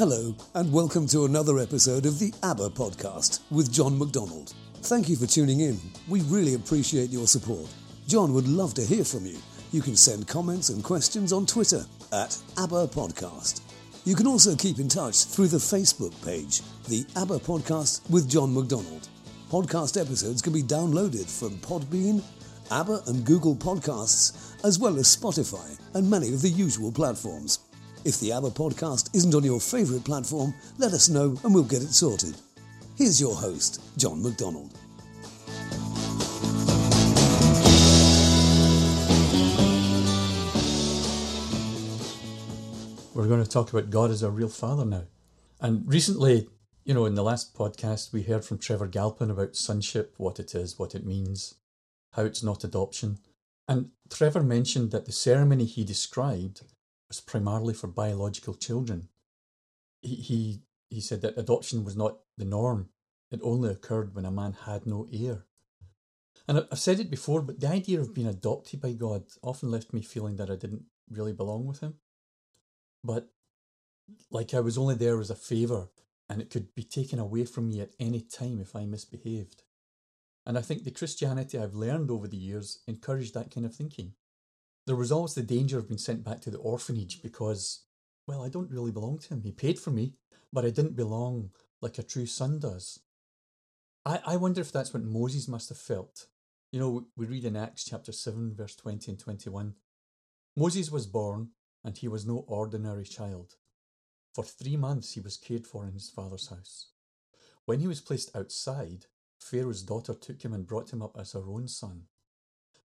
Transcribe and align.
Hello, 0.00 0.34
and 0.54 0.72
welcome 0.72 1.06
to 1.08 1.26
another 1.26 1.58
episode 1.58 2.06
of 2.06 2.18
the 2.18 2.32
ABBA 2.42 2.70
podcast 2.70 3.40
with 3.50 3.70
John 3.70 3.98
McDonald. 3.98 4.54
Thank 4.84 5.10
you 5.10 5.16
for 5.16 5.26
tuning 5.26 5.60
in. 5.60 5.78
We 6.08 6.22
really 6.22 6.54
appreciate 6.54 7.10
your 7.10 7.26
support. 7.26 7.66
John 8.06 8.32
would 8.32 8.48
love 8.48 8.72
to 8.76 8.82
hear 8.82 9.04
from 9.04 9.26
you. 9.26 9.36
You 9.72 9.82
can 9.82 9.96
send 9.96 10.26
comments 10.26 10.70
and 10.70 10.82
questions 10.82 11.34
on 11.34 11.44
Twitter 11.44 11.84
at 12.14 12.34
ABBA 12.56 12.86
Podcast. 12.86 13.60
You 14.06 14.14
can 14.14 14.26
also 14.26 14.56
keep 14.56 14.78
in 14.78 14.88
touch 14.88 15.26
through 15.26 15.48
the 15.48 15.58
Facebook 15.58 16.14
page, 16.24 16.62
the 16.88 17.04
Apple 17.20 17.38
Podcast 17.38 18.08
with 18.08 18.26
John 18.26 18.54
McDonald. 18.54 19.06
Podcast 19.50 20.00
episodes 20.00 20.40
can 20.40 20.54
be 20.54 20.62
downloaded 20.62 21.28
from 21.28 21.58
Podbean, 21.58 22.22
ABBA 22.70 23.02
and 23.08 23.22
Google 23.26 23.54
Podcasts, 23.54 24.56
as 24.64 24.78
well 24.78 24.96
as 24.96 25.14
Spotify 25.14 25.78
and 25.92 26.08
many 26.08 26.32
of 26.32 26.40
the 26.40 26.48
usual 26.48 26.90
platforms. 26.90 27.58
If 28.02 28.18
the 28.18 28.32
ABBA 28.32 28.52
podcast 28.52 29.14
isn't 29.14 29.34
on 29.34 29.44
your 29.44 29.60
favourite 29.60 30.04
platform, 30.04 30.54
let 30.78 30.94
us 30.94 31.10
know 31.10 31.38
and 31.44 31.54
we'll 31.54 31.64
get 31.64 31.82
it 31.82 31.92
sorted. 31.92 32.34
Here's 32.96 33.20
your 33.20 33.34
host, 33.34 33.82
John 33.98 34.22
McDonald. 34.22 34.72
We're 43.12 43.28
going 43.28 43.44
to 43.44 43.50
talk 43.50 43.70
about 43.70 43.90
God 43.90 44.10
as 44.10 44.22
a 44.22 44.30
real 44.30 44.48
father 44.48 44.86
now. 44.86 45.04
And 45.60 45.86
recently, 45.86 46.48
you 46.86 46.94
know, 46.94 47.04
in 47.04 47.16
the 47.16 47.22
last 47.22 47.54
podcast, 47.54 48.14
we 48.14 48.22
heard 48.22 48.46
from 48.46 48.56
Trevor 48.56 48.86
Galpin 48.86 49.30
about 49.30 49.56
sonship, 49.56 50.14
what 50.16 50.40
it 50.40 50.54
is, 50.54 50.78
what 50.78 50.94
it 50.94 51.04
means, 51.04 51.56
how 52.14 52.22
it's 52.22 52.42
not 52.42 52.64
adoption. 52.64 53.18
And 53.68 53.90
Trevor 54.08 54.42
mentioned 54.42 54.90
that 54.92 55.04
the 55.04 55.12
ceremony 55.12 55.66
he 55.66 55.84
described 55.84 56.62
was 57.10 57.20
primarily 57.20 57.74
for 57.74 57.88
biological 57.88 58.54
children. 58.54 59.08
He, 60.00 60.14
he, 60.14 60.62
he 60.88 61.00
said 61.02 61.20
that 61.20 61.36
adoption 61.36 61.84
was 61.84 61.96
not 61.96 62.20
the 62.38 62.46
norm, 62.46 62.88
it 63.30 63.40
only 63.42 63.70
occurred 63.70 64.14
when 64.14 64.24
a 64.24 64.30
man 64.30 64.56
had 64.64 64.86
no 64.86 65.06
heir. 65.12 65.44
And 66.48 66.66
I've 66.70 66.78
said 66.78 66.98
it 66.98 67.10
before, 67.10 67.42
but 67.42 67.60
the 67.60 67.68
idea 67.68 68.00
of 68.00 68.14
being 68.14 68.26
adopted 68.26 68.80
by 68.80 68.92
God 68.92 69.24
often 69.42 69.70
left 69.70 69.92
me 69.92 70.02
feeling 70.02 70.36
that 70.36 70.50
I 70.50 70.56
didn't 70.56 70.84
really 71.10 71.32
belong 71.32 71.66
with 71.66 71.80
Him. 71.80 71.94
But 73.04 73.28
like 74.30 74.54
I 74.54 74.60
was 74.60 74.78
only 74.78 74.96
there 74.96 75.20
as 75.20 75.30
a 75.30 75.36
favour, 75.36 75.90
and 76.28 76.40
it 76.40 76.50
could 76.50 76.74
be 76.74 76.82
taken 76.82 77.18
away 77.18 77.44
from 77.44 77.68
me 77.68 77.80
at 77.80 77.94
any 78.00 78.20
time 78.20 78.60
if 78.60 78.74
I 78.74 78.84
misbehaved. 78.84 79.62
And 80.46 80.58
I 80.58 80.62
think 80.62 80.82
the 80.82 80.90
Christianity 80.90 81.58
I've 81.58 81.74
learned 81.74 82.10
over 82.10 82.26
the 82.26 82.36
years 82.36 82.80
encouraged 82.86 83.34
that 83.34 83.52
kind 83.52 83.66
of 83.66 83.74
thinking. 83.74 84.14
There 84.90 84.96
was 84.96 85.12
always 85.12 85.34
the 85.34 85.44
danger 85.44 85.78
of 85.78 85.86
being 85.86 85.98
sent 85.98 86.24
back 86.24 86.40
to 86.40 86.50
the 86.50 86.58
orphanage 86.58 87.22
because, 87.22 87.84
well, 88.26 88.42
I 88.42 88.48
don't 88.48 88.72
really 88.72 88.90
belong 88.90 89.20
to 89.20 89.28
him. 89.28 89.42
He 89.44 89.52
paid 89.52 89.78
for 89.78 89.92
me, 89.92 90.14
but 90.52 90.64
I 90.64 90.70
didn't 90.70 90.96
belong 90.96 91.50
like 91.80 91.96
a 91.98 92.02
true 92.02 92.26
son 92.26 92.58
does. 92.58 92.98
I, 94.04 94.18
I 94.26 94.36
wonder 94.36 94.60
if 94.60 94.72
that's 94.72 94.92
what 94.92 95.04
Moses 95.04 95.46
must 95.46 95.68
have 95.68 95.78
felt. 95.78 96.26
You 96.72 96.80
know, 96.80 97.06
we 97.16 97.26
read 97.26 97.44
in 97.44 97.54
Acts 97.54 97.84
chapter 97.84 98.10
7, 98.10 98.56
verse 98.56 98.74
20 98.74 99.12
and 99.12 99.20
21. 99.20 99.74
Moses 100.56 100.90
was 100.90 101.06
born, 101.06 101.50
and 101.84 101.96
he 101.96 102.08
was 102.08 102.26
no 102.26 102.44
ordinary 102.48 103.04
child. 103.04 103.54
For 104.34 104.42
three 104.42 104.76
months 104.76 105.12
he 105.12 105.20
was 105.20 105.36
cared 105.36 105.68
for 105.68 105.86
in 105.86 105.92
his 105.92 106.10
father's 106.10 106.48
house. 106.48 106.88
When 107.64 107.78
he 107.78 107.86
was 107.86 108.00
placed 108.00 108.34
outside, 108.34 109.06
Pharaoh's 109.38 109.84
daughter 109.84 110.14
took 110.14 110.44
him 110.44 110.52
and 110.52 110.66
brought 110.66 110.92
him 110.92 111.00
up 111.00 111.16
as 111.16 111.30
her 111.30 111.48
own 111.48 111.68
son. 111.68 112.06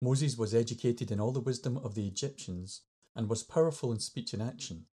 Moses 0.03 0.37
was 0.37 0.53
educated 0.53 1.11
in 1.11 1.19
all 1.21 1.31
the 1.31 1.39
wisdom 1.39 1.77
of 1.77 1.95
the 1.95 2.05
Egyptians 2.05 2.81
and 3.15 3.29
was 3.29 3.41
powerful 3.41 3.89
in 3.93 3.99
speech 3.99 4.33
and 4.33 4.41
action. 4.41 4.85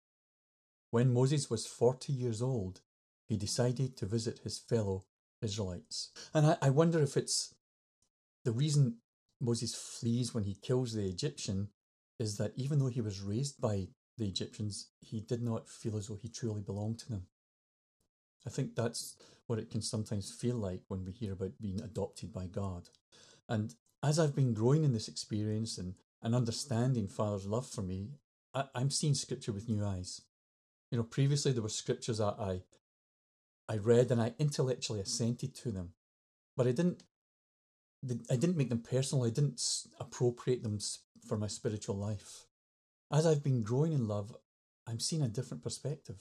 When 0.91 1.11
Moses 1.11 1.49
was 1.49 1.65
40 1.65 2.13
years 2.13 2.43
old, 2.43 2.81
he 3.27 3.35
decided 3.35 3.97
to 3.97 4.05
visit 4.05 4.41
his 4.43 4.59
fellow 4.59 5.05
Israelites. 5.41 6.11
And 6.31 6.45
I, 6.45 6.57
I 6.61 6.69
wonder 6.69 7.01
if 7.01 7.17
it's 7.17 7.55
the 8.45 8.51
reason 8.51 8.97
Moses 9.41 9.73
flees 9.73 10.35
when 10.35 10.43
he 10.43 10.53
kills 10.53 10.93
the 10.93 11.09
Egyptian 11.09 11.69
is 12.19 12.37
that 12.37 12.53
even 12.55 12.77
though 12.77 12.87
he 12.87 13.01
was 13.01 13.19
raised 13.19 13.59
by 13.59 13.87
the 14.17 14.27
Egyptians, 14.27 14.89
he 14.99 15.21
did 15.21 15.41
not 15.41 15.67
feel 15.67 15.97
as 15.97 16.07
though 16.07 16.19
he 16.21 16.29
truly 16.29 16.61
belonged 16.61 16.99
to 16.99 17.09
them. 17.09 17.25
I 18.45 18.51
think 18.51 18.75
that's 18.75 19.15
what 19.47 19.57
it 19.57 19.71
can 19.71 19.81
sometimes 19.81 20.31
feel 20.31 20.55
like 20.55 20.81
when 20.87 21.03
we 21.03 21.13
hear 21.13 21.33
about 21.33 21.59
being 21.59 21.81
adopted 21.81 22.31
by 22.31 22.45
God. 22.45 22.89
And 23.47 23.73
as 24.03 24.19
I've 24.19 24.35
been 24.35 24.53
growing 24.53 24.83
in 24.83 24.93
this 24.93 25.07
experience 25.07 25.77
and, 25.77 25.95
and 26.21 26.35
understanding 26.35 27.07
Father's 27.07 27.45
love 27.45 27.67
for 27.67 27.81
me, 27.81 28.11
I, 28.53 28.65
I'm 28.73 28.89
seeing 28.89 29.13
Scripture 29.13 29.51
with 29.51 29.69
new 29.69 29.85
eyes. 29.85 30.21
You 30.91 30.97
know, 30.97 31.03
previously 31.03 31.51
there 31.51 31.61
were 31.61 31.69
scriptures 31.69 32.17
that 32.17 32.35
I 32.39 32.61
I 33.71 33.77
read 33.77 34.09
and 34.09 34.19
I 34.19 34.33
intellectually 34.39 34.99
assented 34.99 35.53
to 35.57 35.71
them, 35.71 35.93
but 36.57 36.65
I 36.65 36.71
didn't 36.71 37.03
I 38.31 38.37
didn't 38.37 38.57
make 38.57 38.69
them 38.69 38.79
personal. 38.79 39.25
I 39.25 39.29
didn't 39.29 39.61
appropriate 39.99 40.63
them 40.63 40.79
for 41.27 41.37
my 41.37 41.47
spiritual 41.47 41.95
life. 41.95 42.47
As 43.11 43.27
I've 43.27 43.43
been 43.43 43.61
growing 43.61 43.93
in 43.93 44.07
love, 44.07 44.35
I'm 44.87 44.99
seeing 44.99 45.21
a 45.21 45.27
different 45.27 45.63
perspective. 45.63 46.19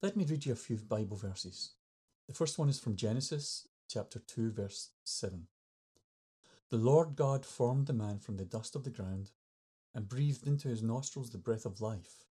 Let 0.00 0.16
me 0.16 0.24
read 0.24 0.46
you 0.46 0.52
a 0.52 0.56
few 0.56 0.76
Bible 0.76 1.16
verses. 1.16 1.72
The 2.28 2.34
first 2.34 2.58
one 2.58 2.68
is 2.68 2.78
from 2.78 2.96
Genesis 2.96 3.68
chapter 3.88 4.20
2, 4.20 4.52
verse 4.52 4.90
7. 5.04 5.46
The 6.72 6.78
Lord 6.78 7.16
God 7.16 7.44
formed 7.44 7.86
the 7.86 7.92
man 7.92 8.18
from 8.18 8.38
the 8.38 8.46
dust 8.46 8.74
of 8.74 8.82
the 8.82 8.88
ground 8.88 9.30
and 9.94 10.08
breathed 10.08 10.46
into 10.46 10.68
his 10.68 10.82
nostrils 10.82 11.28
the 11.28 11.36
breath 11.36 11.66
of 11.66 11.82
life, 11.82 12.24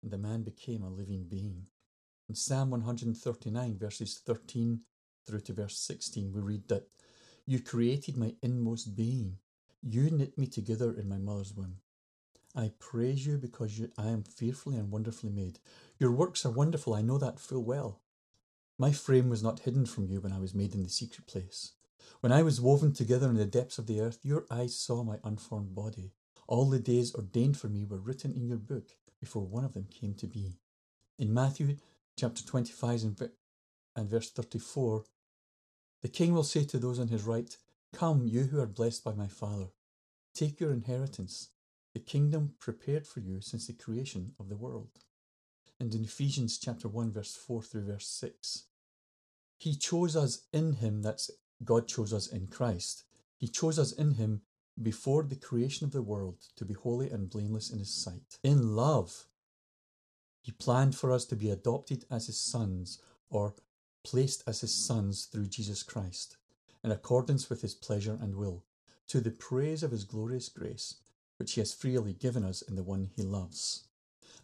and 0.00 0.10
the 0.10 0.16
man 0.16 0.44
became 0.44 0.82
a 0.82 0.88
living 0.88 1.24
being. 1.24 1.66
In 2.26 2.34
Psalm 2.34 2.70
139, 2.70 3.76
verses 3.76 4.18
13 4.24 4.80
through 5.26 5.40
to 5.40 5.52
verse 5.52 5.76
16, 5.76 6.32
we 6.32 6.40
read 6.40 6.68
that 6.68 6.88
You 7.44 7.60
created 7.60 8.16
my 8.16 8.34
inmost 8.40 8.96
being, 8.96 9.36
you 9.82 10.10
knit 10.10 10.38
me 10.38 10.46
together 10.46 10.94
in 10.94 11.06
my 11.06 11.18
mother's 11.18 11.52
womb. 11.52 11.76
I 12.56 12.72
praise 12.78 13.26
you 13.26 13.36
because 13.36 13.78
you, 13.78 13.92
I 13.98 14.08
am 14.08 14.22
fearfully 14.22 14.76
and 14.76 14.90
wonderfully 14.90 15.32
made. 15.32 15.58
Your 15.98 16.12
works 16.12 16.46
are 16.46 16.50
wonderful, 16.50 16.94
I 16.94 17.02
know 17.02 17.18
that 17.18 17.38
full 17.38 17.62
well. 17.62 18.00
My 18.78 18.90
frame 18.90 19.28
was 19.28 19.42
not 19.42 19.60
hidden 19.60 19.84
from 19.84 20.06
you 20.06 20.22
when 20.22 20.32
I 20.32 20.38
was 20.38 20.54
made 20.54 20.72
in 20.72 20.82
the 20.82 20.88
secret 20.88 21.26
place. 21.26 21.72
When 22.20 22.32
I 22.32 22.42
was 22.42 22.60
woven 22.60 22.92
together 22.92 23.28
in 23.28 23.36
the 23.36 23.44
depths 23.44 23.78
of 23.78 23.86
the 23.86 24.00
earth, 24.00 24.18
your 24.22 24.46
eyes 24.50 24.76
saw 24.76 25.02
my 25.02 25.18
unformed 25.24 25.74
body. 25.74 26.12
All 26.46 26.68
the 26.68 26.78
days 26.78 27.14
ordained 27.14 27.56
for 27.56 27.68
me 27.68 27.84
were 27.84 27.98
written 27.98 28.32
in 28.32 28.46
your 28.46 28.58
book 28.58 28.96
before 29.20 29.42
one 29.42 29.64
of 29.64 29.74
them 29.74 29.86
came 29.90 30.14
to 30.14 30.26
be. 30.26 30.58
In 31.18 31.32
Matthew 31.32 31.76
chapter 32.16 32.44
25 32.44 33.04
and 33.96 34.10
verse 34.10 34.30
34, 34.30 35.04
the 36.02 36.08
king 36.08 36.34
will 36.34 36.42
say 36.42 36.64
to 36.64 36.78
those 36.78 36.98
on 36.98 37.08
his 37.08 37.22
right, 37.22 37.56
Come, 37.92 38.26
you 38.26 38.44
who 38.44 38.60
are 38.60 38.66
blessed 38.66 39.04
by 39.04 39.12
my 39.12 39.28
Father, 39.28 39.68
take 40.34 40.58
your 40.58 40.72
inheritance, 40.72 41.50
the 41.92 42.00
kingdom 42.00 42.54
prepared 42.58 43.06
for 43.06 43.20
you 43.20 43.40
since 43.40 43.66
the 43.66 43.72
creation 43.72 44.32
of 44.40 44.48
the 44.48 44.56
world. 44.56 44.90
And 45.78 45.94
in 45.94 46.04
Ephesians 46.04 46.58
chapter 46.58 46.88
1, 46.88 47.12
verse 47.12 47.36
4 47.36 47.62
through 47.62 47.86
verse 47.86 48.06
6, 48.06 48.64
He 49.58 49.74
chose 49.74 50.16
us 50.16 50.42
in 50.52 50.74
Him, 50.74 51.02
that's 51.02 51.30
God 51.64 51.88
chose 51.88 52.12
us 52.12 52.26
in 52.26 52.46
Christ. 52.46 53.04
He 53.36 53.48
chose 53.48 53.78
us 53.78 53.92
in 53.92 54.12
Him 54.12 54.42
before 54.80 55.22
the 55.22 55.36
creation 55.36 55.84
of 55.84 55.92
the 55.92 56.02
world 56.02 56.36
to 56.56 56.64
be 56.64 56.74
holy 56.74 57.10
and 57.10 57.28
blameless 57.28 57.70
in 57.70 57.78
His 57.78 57.92
sight. 57.92 58.38
In 58.42 58.74
love, 58.74 59.26
He 60.40 60.52
planned 60.52 60.94
for 60.94 61.12
us 61.12 61.24
to 61.26 61.36
be 61.36 61.50
adopted 61.50 62.04
as 62.10 62.26
His 62.26 62.38
sons 62.38 63.00
or 63.30 63.54
placed 64.04 64.42
as 64.46 64.60
His 64.60 64.74
sons 64.74 65.26
through 65.26 65.46
Jesus 65.46 65.82
Christ, 65.82 66.36
in 66.82 66.90
accordance 66.90 67.48
with 67.48 67.62
His 67.62 67.74
pleasure 67.74 68.18
and 68.20 68.34
will, 68.36 68.64
to 69.08 69.20
the 69.20 69.30
praise 69.30 69.82
of 69.82 69.90
His 69.90 70.04
glorious 70.04 70.48
grace, 70.48 70.96
which 71.38 71.52
He 71.52 71.60
has 71.60 71.74
freely 71.74 72.12
given 72.12 72.44
us 72.44 72.62
in 72.62 72.76
the 72.76 72.82
one 72.82 73.10
He 73.14 73.22
loves. 73.22 73.84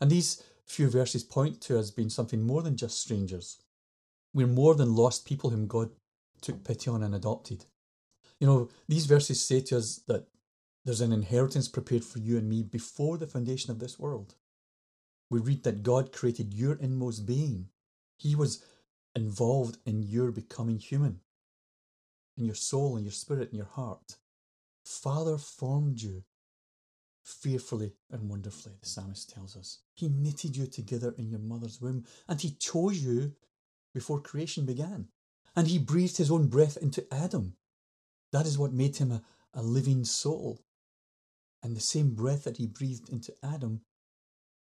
And 0.00 0.10
these 0.10 0.42
few 0.64 0.88
verses 0.90 1.24
point 1.24 1.60
to 1.62 1.78
us 1.78 1.90
being 1.90 2.10
something 2.10 2.42
more 2.42 2.62
than 2.62 2.76
just 2.76 3.00
strangers. 3.00 3.62
We're 4.34 4.46
more 4.46 4.74
than 4.74 4.94
lost 4.94 5.26
people 5.26 5.50
whom 5.50 5.66
God 5.66 5.90
took 6.40 6.64
pity 6.64 6.90
on 6.90 7.02
and 7.02 7.14
adopted. 7.14 7.64
You 8.40 8.46
know, 8.46 8.68
these 8.88 9.06
verses 9.06 9.44
say 9.44 9.60
to 9.62 9.78
us 9.78 10.00
that 10.06 10.26
there's 10.84 11.00
an 11.00 11.12
inheritance 11.12 11.68
prepared 11.68 12.04
for 12.04 12.18
you 12.18 12.38
and 12.38 12.48
me 12.48 12.62
before 12.62 13.18
the 13.18 13.26
foundation 13.26 13.70
of 13.70 13.78
this 13.78 13.98
world. 13.98 14.34
We 15.30 15.40
read 15.40 15.64
that 15.64 15.82
God 15.82 16.12
created 16.12 16.54
your 16.54 16.74
inmost 16.76 17.26
being. 17.26 17.68
He 18.16 18.34
was 18.34 18.64
involved 19.14 19.78
in 19.84 20.02
your 20.02 20.30
becoming 20.30 20.78
human, 20.78 21.20
in 22.36 22.44
your 22.44 22.54
soul, 22.54 22.96
in 22.96 23.04
your 23.04 23.12
spirit, 23.12 23.50
in 23.50 23.56
your 23.56 23.66
heart. 23.66 24.16
Father 24.84 25.36
formed 25.36 26.00
you 26.00 26.24
fearfully 27.22 27.92
and 28.10 28.30
wonderfully, 28.30 28.74
the 28.80 28.88
psalmist 28.88 29.28
tells 29.28 29.56
us. 29.56 29.80
He 29.94 30.08
knitted 30.08 30.56
you 30.56 30.66
together 30.66 31.14
in 31.18 31.28
your 31.28 31.40
mother's 31.40 31.80
womb, 31.80 32.06
and 32.26 32.40
he 32.40 32.52
chose 32.52 33.04
you 33.04 33.34
before 33.92 34.20
creation 34.20 34.64
began 34.64 35.08
and 35.58 35.66
he 35.66 35.78
breathed 35.80 36.18
his 36.18 36.30
own 36.30 36.46
breath 36.46 36.76
into 36.76 37.04
Adam. 37.12 37.54
That 38.30 38.46
is 38.46 38.56
what 38.56 38.72
made 38.72 38.96
him 38.98 39.10
a, 39.10 39.22
a 39.52 39.60
living 39.60 40.04
soul. 40.04 40.60
And 41.64 41.76
the 41.76 41.80
same 41.80 42.14
breath 42.14 42.44
that 42.44 42.58
he 42.58 42.66
breathed 42.66 43.08
into 43.08 43.34
Adam 43.42 43.80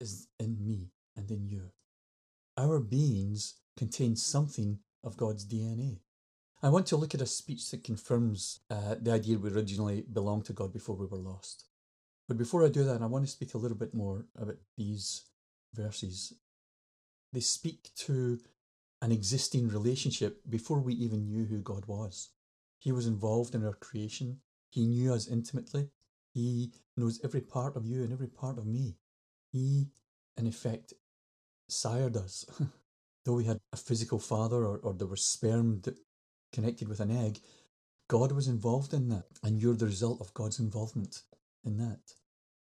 is 0.00 0.28
in 0.40 0.56
me 0.64 0.92
and 1.14 1.30
in 1.30 1.46
you. 1.46 1.72
Our 2.56 2.80
beings 2.80 3.56
contain 3.76 4.16
something 4.16 4.78
of 5.04 5.18
God's 5.18 5.44
DNA. 5.44 5.98
I 6.62 6.70
want 6.70 6.86
to 6.86 6.96
look 6.96 7.14
at 7.14 7.20
a 7.20 7.26
speech 7.26 7.70
that 7.70 7.84
confirms 7.84 8.60
uh, 8.70 8.94
the 8.98 9.12
idea 9.12 9.36
we 9.36 9.50
originally 9.50 10.06
belonged 10.10 10.46
to 10.46 10.54
God 10.54 10.72
before 10.72 10.96
we 10.96 11.04
were 11.04 11.18
lost. 11.18 11.64
But 12.28 12.38
before 12.38 12.64
I 12.64 12.70
do 12.70 12.84
that, 12.84 13.02
I 13.02 13.06
want 13.06 13.26
to 13.26 13.30
speak 13.30 13.52
a 13.52 13.58
little 13.58 13.76
bit 13.76 13.92
more 13.92 14.24
about 14.40 14.56
these 14.78 15.24
verses. 15.74 16.32
They 17.34 17.40
speak 17.40 17.90
to 18.06 18.38
an 19.00 19.12
existing 19.12 19.68
relationship 19.68 20.40
before 20.48 20.80
we 20.80 20.94
even 20.94 21.26
knew 21.26 21.44
who 21.44 21.60
God 21.60 21.86
was. 21.86 22.30
He 22.78 22.92
was 22.92 23.06
involved 23.06 23.54
in 23.54 23.64
our 23.64 23.74
creation. 23.74 24.40
He 24.70 24.86
knew 24.86 25.12
us 25.12 25.28
intimately. 25.28 25.88
He 26.32 26.72
knows 26.96 27.20
every 27.24 27.40
part 27.40 27.76
of 27.76 27.86
you 27.86 28.02
and 28.02 28.12
every 28.12 28.28
part 28.28 28.58
of 28.58 28.66
me. 28.66 28.96
He, 29.52 29.88
in 30.36 30.46
effect, 30.46 30.92
sired 31.68 32.16
us. 32.16 32.44
Though 33.24 33.34
we 33.34 33.44
had 33.44 33.60
a 33.72 33.76
physical 33.76 34.18
father 34.18 34.64
or, 34.64 34.78
or 34.78 34.94
there 34.94 35.06
was 35.06 35.24
sperm 35.24 35.80
that 35.82 35.98
connected 36.52 36.88
with 36.88 37.00
an 37.00 37.10
egg, 37.10 37.40
God 38.08 38.32
was 38.32 38.48
involved 38.48 38.94
in 38.94 39.10
that, 39.10 39.26
and 39.42 39.60
you're 39.60 39.76
the 39.76 39.86
result 39.86 40.20
of 40.20 40.32
God's 40.32 40.58
involvement 40.58 41.22
in 41.64 41.76
that. 41.76 42.00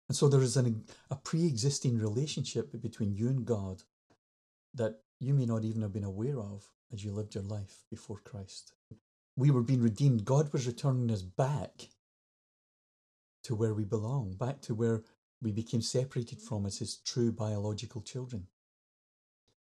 And 0.08 0.16
so 0.16 0.28
there 0.28 0.42
is 0.42 0.58
an, 0.58 0.84
a 1.10 1.16
pre 1.16 1.46
existing 1.46 1.98
relationship 1.98 2.80
between 2.82 3.14
you 3.14 3.28
and 3.28 3.46
God 3.46 3.82
that 4.74 5.00
you 5.22 5.34
may 5.34 5.46
not 5.46 5.64
even 5.64 5.82
have 5.82 5.92
been 5.92 6.04
aware 6.04 6.38
of 6.38 6.68
as 6.92 7.04
you 7.04 7.12
lived 7.12 7.34
your 7.34 7.44
life 7.44 7.84
before 7.88 8.18
Christ. 8.24 8.72
We 9.36 9.50
were 9.50 9.62
being 9.62 9.80
redeemed. 9.80 10.24
God 10.24 10.52
was 10.52 10.66
returning 10.66 11.10
us 11.10 11.22
back 11.22 11.88
to 13.44 13.54
where 13.54 13.72
we 13.72 13.84
belong, 13.84 14.34
back 14.34 14.60
to 14.62 14.74
where 14.74 15.04
we 15.40 15.52
became 15.52 15.80
separated 15.80 16.40
from 16.40 16.66
as 16.66 16.78
his 16.78 16.96
true 16.96 17.30
biological 17.30 18.02
children. 18.02 18.48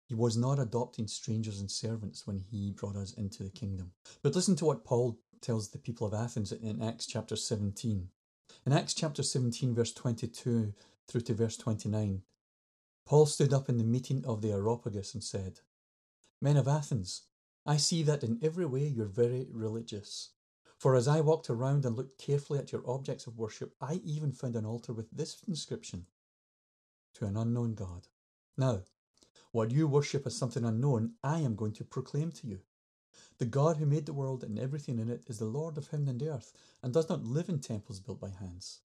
He 0.06 0.14
was 0.14 0.36
not 0.36 0.58
adopting 0.58 1.08
strangers 1.08 1.60
and 1.60 1.70
servants 1.70 2.26
when 2.26 2.38
he 2.38 2.72
brought 2.72 2.96
us 2.96 3.12
into 3.12 3.42
the 3.42 3.50
kingdom. 3.50 3.92
But 4.22 4.34
listen 4.34 4.56
to 4.56 4.64
what 4.64 4.84
Paul 4.84 5.18
tells 5.40 5.70
the 5.70 5.78
people 5.78 6.06
of 6.06 6.14
Athens 6.14 6.52
in 6.52 6.82
Acts 6.82 7.06
chapter 7.06 7.36
17. 7.36 8.08
In 8.66 8.72
Acts 8.72 8.94
chapter 8.94 9.22
17, 9.22 9.74
verse 9.74 9.92
22 9.92 10.72
through 11.06 11.20
to 11.20 11.34
verse 11.34 11.56
29, 11.56 12.22
Paul 13.06 13.26
stood 13.26 13.52
up 13.52 13.68
in 13.68 13.76
the 13.76 13.84
meeting 13.84 14.24
of 14.24 14.40
the 14.40 14.52
Areopagus 14.52 15.12
and 15.12 15.22
said, 15.22 15.60
Men 16.40 16.56
of 16.56 16.66
Athens, 16.66 17.22
I 17.66 17.76
see 17.76 18.02
that 18.02 18.24
in 18.24 18.38
every 18.42 18.64
way 18.64 18.86
you're 18.86 19.06
very 19.06 19.46
religious. 19.50 20.30
For 20.78 20.96
as 20.96 21.06
I 21.06 21.20
walked 21.20 21.50
around 21.50 21.84
and 21.84 21.96
looked 21.96 22.18
carefully 22.18 22.58
at 22.58 22.72
your 22.72 22.88
objects 22.88 23.26
of 23.26 23.38
worship, 23.38 23.74
I 23.80 24.00
even 24.04 24.32
found 24.32 24.56
an 24.56 24.66
altar 24.66 24.92
with 24.92 25.10
this 25.10 25.42
inscription 25.46 26.06
To 27.14 27.26
an 27.26 27.36
unknown 27.36 27.74
God. 27.74 28.08
Now, 28.56 28.82
what 29.52 29.70
you 29.70 29.86
worship 29.86 30.26
as 30.26 30.36
something 30.36 30.64
unknown, 30.64 31.14
I 31.22 31.40
am 31.40 31.56
going 31.56 31.72
to 31.74 31.84
proclaim 31.84 32.32
to 32.32 32.46
you. 32.46 32.60
The 33.38 33.46
God 33.46 33.76
who 33.76 33.86
made 33.86 34.06
the 34.06 34.12
world 34.12 34.42
and 34.42 34.58
everything 34.58 34.98
in 34.98 35.10
it 35.10 35.24
is 35.26 35.38
the 35.38 35.44
Lord 35.44 35.76
of 35.78 35.88
heaven 35.88 36.08
and 36.08 36.22
earth, 36.22 36.52
and 36.82 36.92
does 36.92 37.08
not 37.08 37.24
live 37.24 37.48
in 37.48 37.60
temples 37.60 38.00
built 38.00 38.20
by 38.20 38.30
hands. 38.30 38.80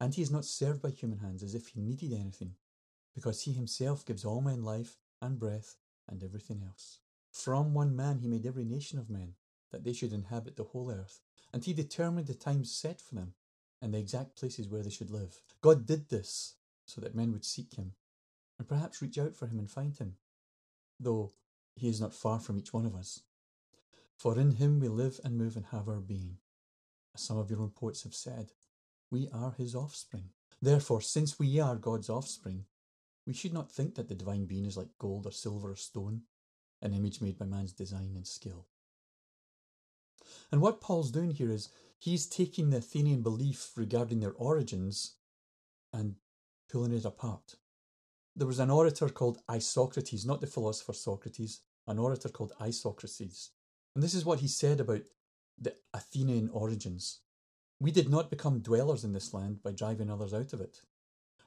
And 0.00 0.14
he 0.14 0.22
is 0.22 0.30
not 0.30 0.44
served 0.44 0.82
by 0.82 0.90
human 0.90 1.18
hands 1.18 1.42
as 1.42 1.54
if 1.54 1.68
he 1.68 1.80
needed 1.80 2.12
anything, 2.12 2.56
because 3.14 3.42
he 3.42 3.52
himself 3.52 4.04
gives 4.04 4.24
all 4.24 4.40
men 4.40 4.62
life 4.62 4.96
and 5.22 5.38
breath 5.38 5.76
and 6.08 6.22
everything 6.22 6.62
else. 6.66 6.98
From 7.30 7.74
one 7.74 7.94
man 7.96 8.18
he 8.18 8.28
made 8.28 8.46
every 8.46 8.64
nation 8.64 8.98
of 8.98 9.10
men, 9.10 9.34
that 9.70 9.84
they 9.84 9.92
should 9.92 10.12
inhabit 10.12 10.56
the 10.56 10.64
whole 10.64 10.90
earth, 10.90 11.20
and 11.52 11.64
he 11.64 11.72
determined 11.72 12.26
the 12.26 12.34
times 12.34 12.74
set 12.74 13.00
for 13.00 13.14
them 13.14 13.34
and 13.82 13.92
the 13.92 13.98
exact 13.98 14.36
places 14.36 14.68
where 14.68 14.82
they 14.82 14.90
should 14.90 15.10
live. 15.10 15.40
God 15.60 15.86
did 15.86 16.08
this 16.08 16.54
so 16.86 17.00
that 17.00 17.14
men 17.14 17.32
would 17.32 17.44
seek 17.44 17.74
him 17.74 17.92
and 18.58 18.68
perhaps 18.68 19.02
reach 19.02 19.18
out 19.18 19.34
for 19.34 19.46
him 19.46 19.58
and 19.58 19.70
find 19.70 19.96
him, 19.96 20.14
though 21.00 21.32
he 21.74 21.88
is 21.88 22.00
not 22.00 22.14
far 22.14 22.38
from 22.38 22.58
each 22.58 22.72
one 22.72 22.86
of 22.86 22.94
us. 22.94 23.20
For 24.16 24.38
in 24.38 24.52
him 24.52 24.78
we 24.78 24.88
live 24.88 25.20
and 25.24 25.36
move 25.36 25.56
and 25.56 25.66
have 25.66 25.88
our 25.88 26.00
being. 26.00 26.38
As 27.14 27.22
some 27.22 27.36
of 27.36 27.50
your 27.50 27.60
own 27.60 27.70
poets 27.70 28.04
have 28.04 28.14
said, 28.14 28.52
we 29.10 29.28
are 29.32 29.54
his 29.58 29.74
offspring. 29.74 30.30
Therefore, 30.62 31.00
since 31.00 31.38
we 31.38 31.60
are 31.60 31.76
God's 31.76 32.08
offspring, 32.08 32.64
we 33.26 33.32
should 33.32 33.52
not 33.52 33.70
think 33.70 33.94
that 33.94 34.08
the 34.08 34.14
divine 34.14 34.46
being 34.46 34.64
is 34.64 34.76
like 34.76 34.98
gold 34.98 35.26
or 35.26 35.32
silver 35.32 35.70
or 35.70 35.76
stone, 35.76 36.22
an 36.82 36.92
image 36.92 37.20
made 37.20 37.38
by 37.38 37.46
man's 37.46 37.72
design 37.72 38.12
and 38.14 38.26
skill. 38.26 38.66
And 40.50 40.60
what 40.60 40.80
Paul's 40.80 41.10
doing 41.10 41.30
here 41.30 41.50
is 41.50 41.68
he's 41.98 42.26
taking 42.26 42.70
the 42.70 42.78
Athenian 42.78 43.22
belief 43.22 43.70
regarding 43.76 44.20
their 44.20 44.32
origins 44.32 45.16
and 45.92 46.16
pulling 46.68 46.92
it 46.92 47.04
apart 47.04 47.56
there 48.36 48.46
was 48.46 48.58
an 48.58 48.70
orator 48.70 49.08
called 49.08 49.40
Isocrates, 49.50 50.26
not 50.26 50.40
the 50.40 50.46
philosopher 50.46 50.92
Socrates, 50.92 51.60
an 51.86 51.98
orator 51.98 52.28
called 52.28 52.52
Isocrates. 52.60 53.50
And 53.94 54.02
this 54.02 54.14
is 54.14 54.24
what 54.24 54.40
he 54.40 54.48
said 54.48 54.80
about 54.80 55.02
the 55.58 55.74
Athenian 55.92 56.50
origins. 56.52 57.20
We 57.78 57.92
did 57.92 58.08
not 58.08 58.30
become 58.30 58.60
dwellers 58.60 59.04
in 59.04 59.12
this 59.12 59.32
land 59.32 59.62
by 59.62 59.72
driving 59.72 60.10
others 60.10 60.34
out 60.34 60.52
of 60.52 60.60
it, 60.60 60.80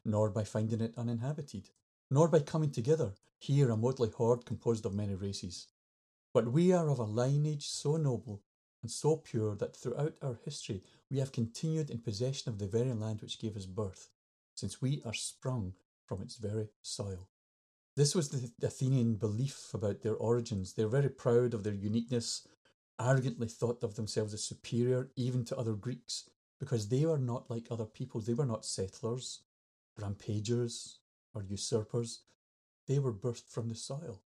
nor 0.08 0.30
by 0.30 0.44
finding 0.44 0.82
it 0.82 0.98
uninhabited, 0.98 1.70
nor 2.10 2.28
by 2.30 2.40
coming 2.40 2.72
together, 2.72 3.14
here 3.38 3.70
a 3.70 3.78
motley 3.78 4.10
horde 4.10 4.46
composed 4.46 4.86
of 4.86 4.96
many 4.96 5.14
races. 5.14 5.68
But 6.34 6.52
we 6.52 6.72
are 6.72 6.90
of 6.90 7.00
a 7.00 7.04
lineage 7.04 7.68
so 7.68 7.98
noble 7.98 8.42
and 8.82 8.90
so 8.90 9.18
pure 9.18 9.56
that 9.56 9.76
throughout 9.76 10.16
our 10.22 10.40
history 10.46 10.82
we 11.12 11.20
have 11.20 11.32
continued 11.32 11.90
in 11.90 12.00
possession 12.00 12.50
of 12.50 12.58
the 12.58 12.68
very 12.68 12.94
land 12.94 13.22
which 13.22 13.40
gave 13.40 13.58
us 13.58 13.66
birth, 13.66 14.10
since 14.56 14.82
we 14.82 15.02
are 15.06 15.14
sprung 15.14 15.74
from 16.06 16.22
its 16.22 16.38
very 16.38 16.70
soil. 16.82 17.28
This 17.98 18.16
was 18.16 18.30
the 18.30 18.52
Athenian 18.66 19.16
belief 19.16 19.74
about 19.74 20.02
their 20.02 20.16
origins. 20.16 20.74
They're 20.74 20.88
very 20.88 21.10
proud 21.10 21.54
of 21.54 21.64
their 21.64 21.74
uniqueness, 21.74 22.48
arrogantly 23.02 23.48
thought 23.48 23.84
of 23.84 23.96
themselves 23.96 24.34
as 24.34 24.44
superior 24.44 25.10
even 25.16 25.44
to 25.46 25.58
other 25.58 25.74
Greeks, 25.74 26.30
because 26.60 26.88
they 26.88 27.06
were 27.06 27.18
not 27.18 27.50
like 27.50 27.68
other 27.70 27.86
peoples. 27.86 28.26
They 28.26 28.34
were 28.36 28.46
not 28.46 28.66
settlers, 28.66 29.42
rampagers, 29.98 31.00
or 31.34 31.44
usurpers. 31.44 32.22
They 32.88 33.00
were 33.00 33.14
birthed 33.14 33.50
from 33.50 33.70
the 33.70 33.76
soil. 33.76 34.22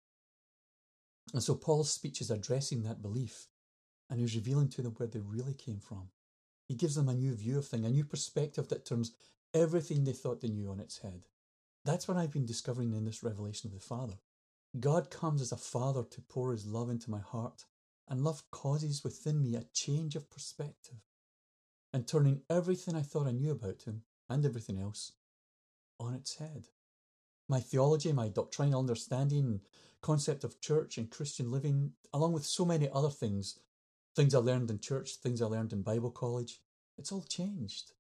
And 1.33 1.43
so 1.43 1.55
Paul's 1.55 1.93
speech 1.93 2.21
is 2.21 2.31
addressing 2.31 2.83
that 2.83 3.03
belief, 3.03 3.47
and 4.09 4.21
he's 4.21 4.35
revealing 4.35 4.69
to 4.71 4.83
them 4.83 4.95
where 4.97 5.09
they 5.09 5.21
really 5.21 5.55
came 5.55 5.81
from. 5.81 6.11
He 6.67 6.75
gives 6.75 6.95
them 6.95 7.09
a 7.09 7.15
new 7.15 7.35
view 7.35 7.59
of 7.59 7.67
things, 7.67 7.87
a 7.87 7.91
new 7.91 8.05
perspective 8.05 8.69
that 8.69 8.85
turns 8.85 9.13
everything 9.55 10.05
they 10.05 10.13
thought 10.13 10.41
they 10.41 10.49
knew 10.49 10.71
on 10.71 10.81
its 10.81 10.99
head. 10.99 11.23
That's 11.85 12.07
what 12.07 12.17
I've 12.17 12.33
been 12.33 12.47
discovering 12.47 12.93
in 12.93 13.05
this 13.05 13.23
revelation 13.23 13.69
of 13.69 13.75
the 13.75 13.81
Father. 13.85 14.19
God 14.79 15.11
comes 15.11 15.41
as 15.41 15.51
a 15.51 15.57
father 15.57 16.05
to 16.05 16.21
pour 16.21 16.53
his 16.53 16.67
love 16.67 16.91
into 16.91 17.11
my 17.11 17.19
heart, 17.19 17.65
and 18.09 18.23
love 18.23 18.43
causes 18.51 19.03
within 19.03 19.43
me 19.43 19.55
a 19.55 19.65
change 19.73 20.17
of 20.17 20.31
perspective 20.31 20.99
and 21.93 22.07
turning 22.07 22.43
everything 22.51 22.95
I 22.95 23.03
thought 23.03 23.27
I 23.27 23.33
knew 23.33 23.53
about 23.53 23.83
him 23.83 24.03
and 24.29 24.45
everything 24.45 24.81
else 24.81 25.13
on 26.01 26.15
its 26.15 26.37
head. 26.37 26.69
My 27.49 27.61
theology, 27.61 28.13
my 28.13 28.29
doctrinal 28.29 28.81
understanding, 28.81 29.61
concept 30.01 30.45
of 30.45 30.61
church 30.61 30.99
and 30.99 31.11
Christian 31.11 31.51
living, 31.51 31.93
along 32.13 32.33
with 32.33 32.47
so 32.47 32.65
many 32.65 32.89
other 32.93 33.11
things, 33.11 33.59
things 34.17 34.35
I 34.35 34.39
learned 34.39 34.71
in 34.71 34.81
church, 34.81 35.17
things 35.17 35.43
I 35.43 35.47
learned 35.47 35.73
in 35.73 35.83
Bible 35.83 36.11
college, 36.11 36.61
it's 36.97 37.13
all 37.13 37.23
changed. 37.23 37.93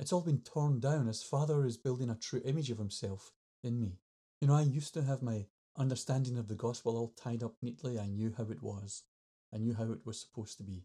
It's 0.00 0.12
all 0.12 0.22
been 0.22 0.40
torn 0.40 0.80
down 0.80 1.08
as 1.08 1.22
Father 1.22 1.64
is 1.64 1.76
building 1.76 2.10
a 2.10 2.16
true 2.16 2.42
image 2.44 2.70
of 2.70 2.78
himself 2.78 3.32
in 3.62 3.78
me. 3.80 3.98
You 4.40 4.48
know, 4.48 4.54
I 4.54 4.62
used 4.62 4.94
to 4.94 5.02
have 5.02 5.22
my 5.22 5.46
understanding 5.76 6.38
of 6.38 6.48
the 6.48 6.54
gospel 6.54 6.96
all 6.96 7.14
tied 7.16 7.42
up 7.42 7.54
neatly. 7.62 7.98
I 7.98 8.06
knew 8.06 8.34
how 8.36 8.44
it 8.44 8.62
was, 8.62 9.04
I 9.52 9.58
knew 9.58 9.74
how 9.74 9.92
it 9.92 10.04
was 10.04 10.20
supposed 10.20 10.56
to 10.58 10.64
be. 10.64 10.84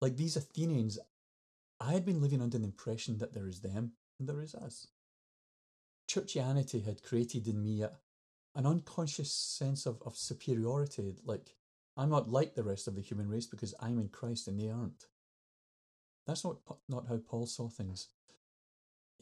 Like 0.00 0.16
these 0.16 0.36
Athenians, 0.36 0.98
I 1.80 1.92
had 1.92 2.04
been 2.04 2.20
living 2.20 2.42
under 2.42 2.58
the 2.58 2.64
impression 2.64 3.18
that 3.18 3.32
there 3.32 3.48
is 3.48 3.60
them 3.60 3.92
and 4.18 4.28
there 4.28 4.40
is 4.40 4.54
us. 4.54 4.88
Churchianity 6.12 6.84
had 6.84 7.02
created 7.02 7.46
in 7.48 7.62
me 7.62 7.82
a, 7.82 7.92
an 8.54 8.66
unconscious 8.66 9.32
sense 9.32 9.86
of, 9.86 10.02
of 10.04 10.16
superiority, 10.16 11.14
like 11.24 11.54
I'm 11.96 12.10
not 12.10 12.30
like 12.30 12.54
the 12.54 12.64
rest 12.64 12.88
of 12.88 12.94
the 12.94 13.02
human 13.02 13.28
race 13.28 13.46
because 13.46 13.74
I'm 13.80 13.98
in 13.98 14.08
Christ 14.08 14.48
and 14.48 14.58
they 14.58 14.70
aren't. 14.70 15.06
That's 16.26 16.44
not, 16.44 16.58
not 16.88 17.08
how 17.08 17.18
Paul 17.18 17.46
saw 17.46 17.68
things 17.68 18.08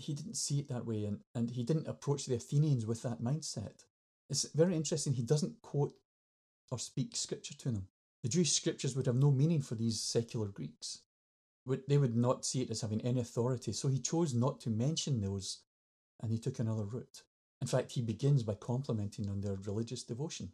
he 0.00 0.14
didn't 0.14 0.34
see 0.34 0.58
it 0.58 0.68
that 0.68 0.86
way 0.86 1.04
and, 1.04 1.20
and 1.34 1.50
he 1.50 1.62
didn't 1.62 1.88
approach 1.88 2.26
the 2.26 2.34
Athenians 2.34 2.86
with 2.86 3.02
that 3.02 3.22
mindset. 3.22 3.84
It's 4.28 4.44
very 4.54 4.74
interesting. 4.74 5.12
He 5.12 5.22
doesn't 5.22 5.60
quote 5.62 5.94
or 6.70 6.78
speak 6.78 7.16
scripture 7.16 7.54
to 7.54 7.70
them. 7.70 7.86
The 8.22 8.28
Jewish 8.28 8.52
scriptures 8.52 8.96
would 8.96 9.06
have 9.06 9.16
no 9.16 9.30
meaning 9.30 9.62
for 9.62 9.74
these 9.74 10.00
secular 10.00 10.46
Greeks. 10.46 11.00
They 11.88 11.98
would 11.98 12.16
not 12.16 12.44
see 12.44 12.62
it 12.62 12.70
as 12.70 12.80
having 12.80 13.00
any 13.02 13.20
authority. 13.20 13.72
So 13.72 13.88
he 13.88 13.98
chose 13.98 14.34
not 14.34 14.60
to 14.60 14.70
mention 14.70 15.20
those 15.20 15.58
and 16.22 16.30
he 16.30 16.38
took 16.38 16.58
another 16.58 16.84
route. 16.84 17.22
In 17.60 17.66
fact, 17.66 17.92
he 17.92 18.02
begins 18.02 18.42
by 18.42 18.54
complimenting 18.54 19.28
on 19.28 19.40
their 19.40 19.56
religious 19.66 20.02
devotion. 20.02 20.52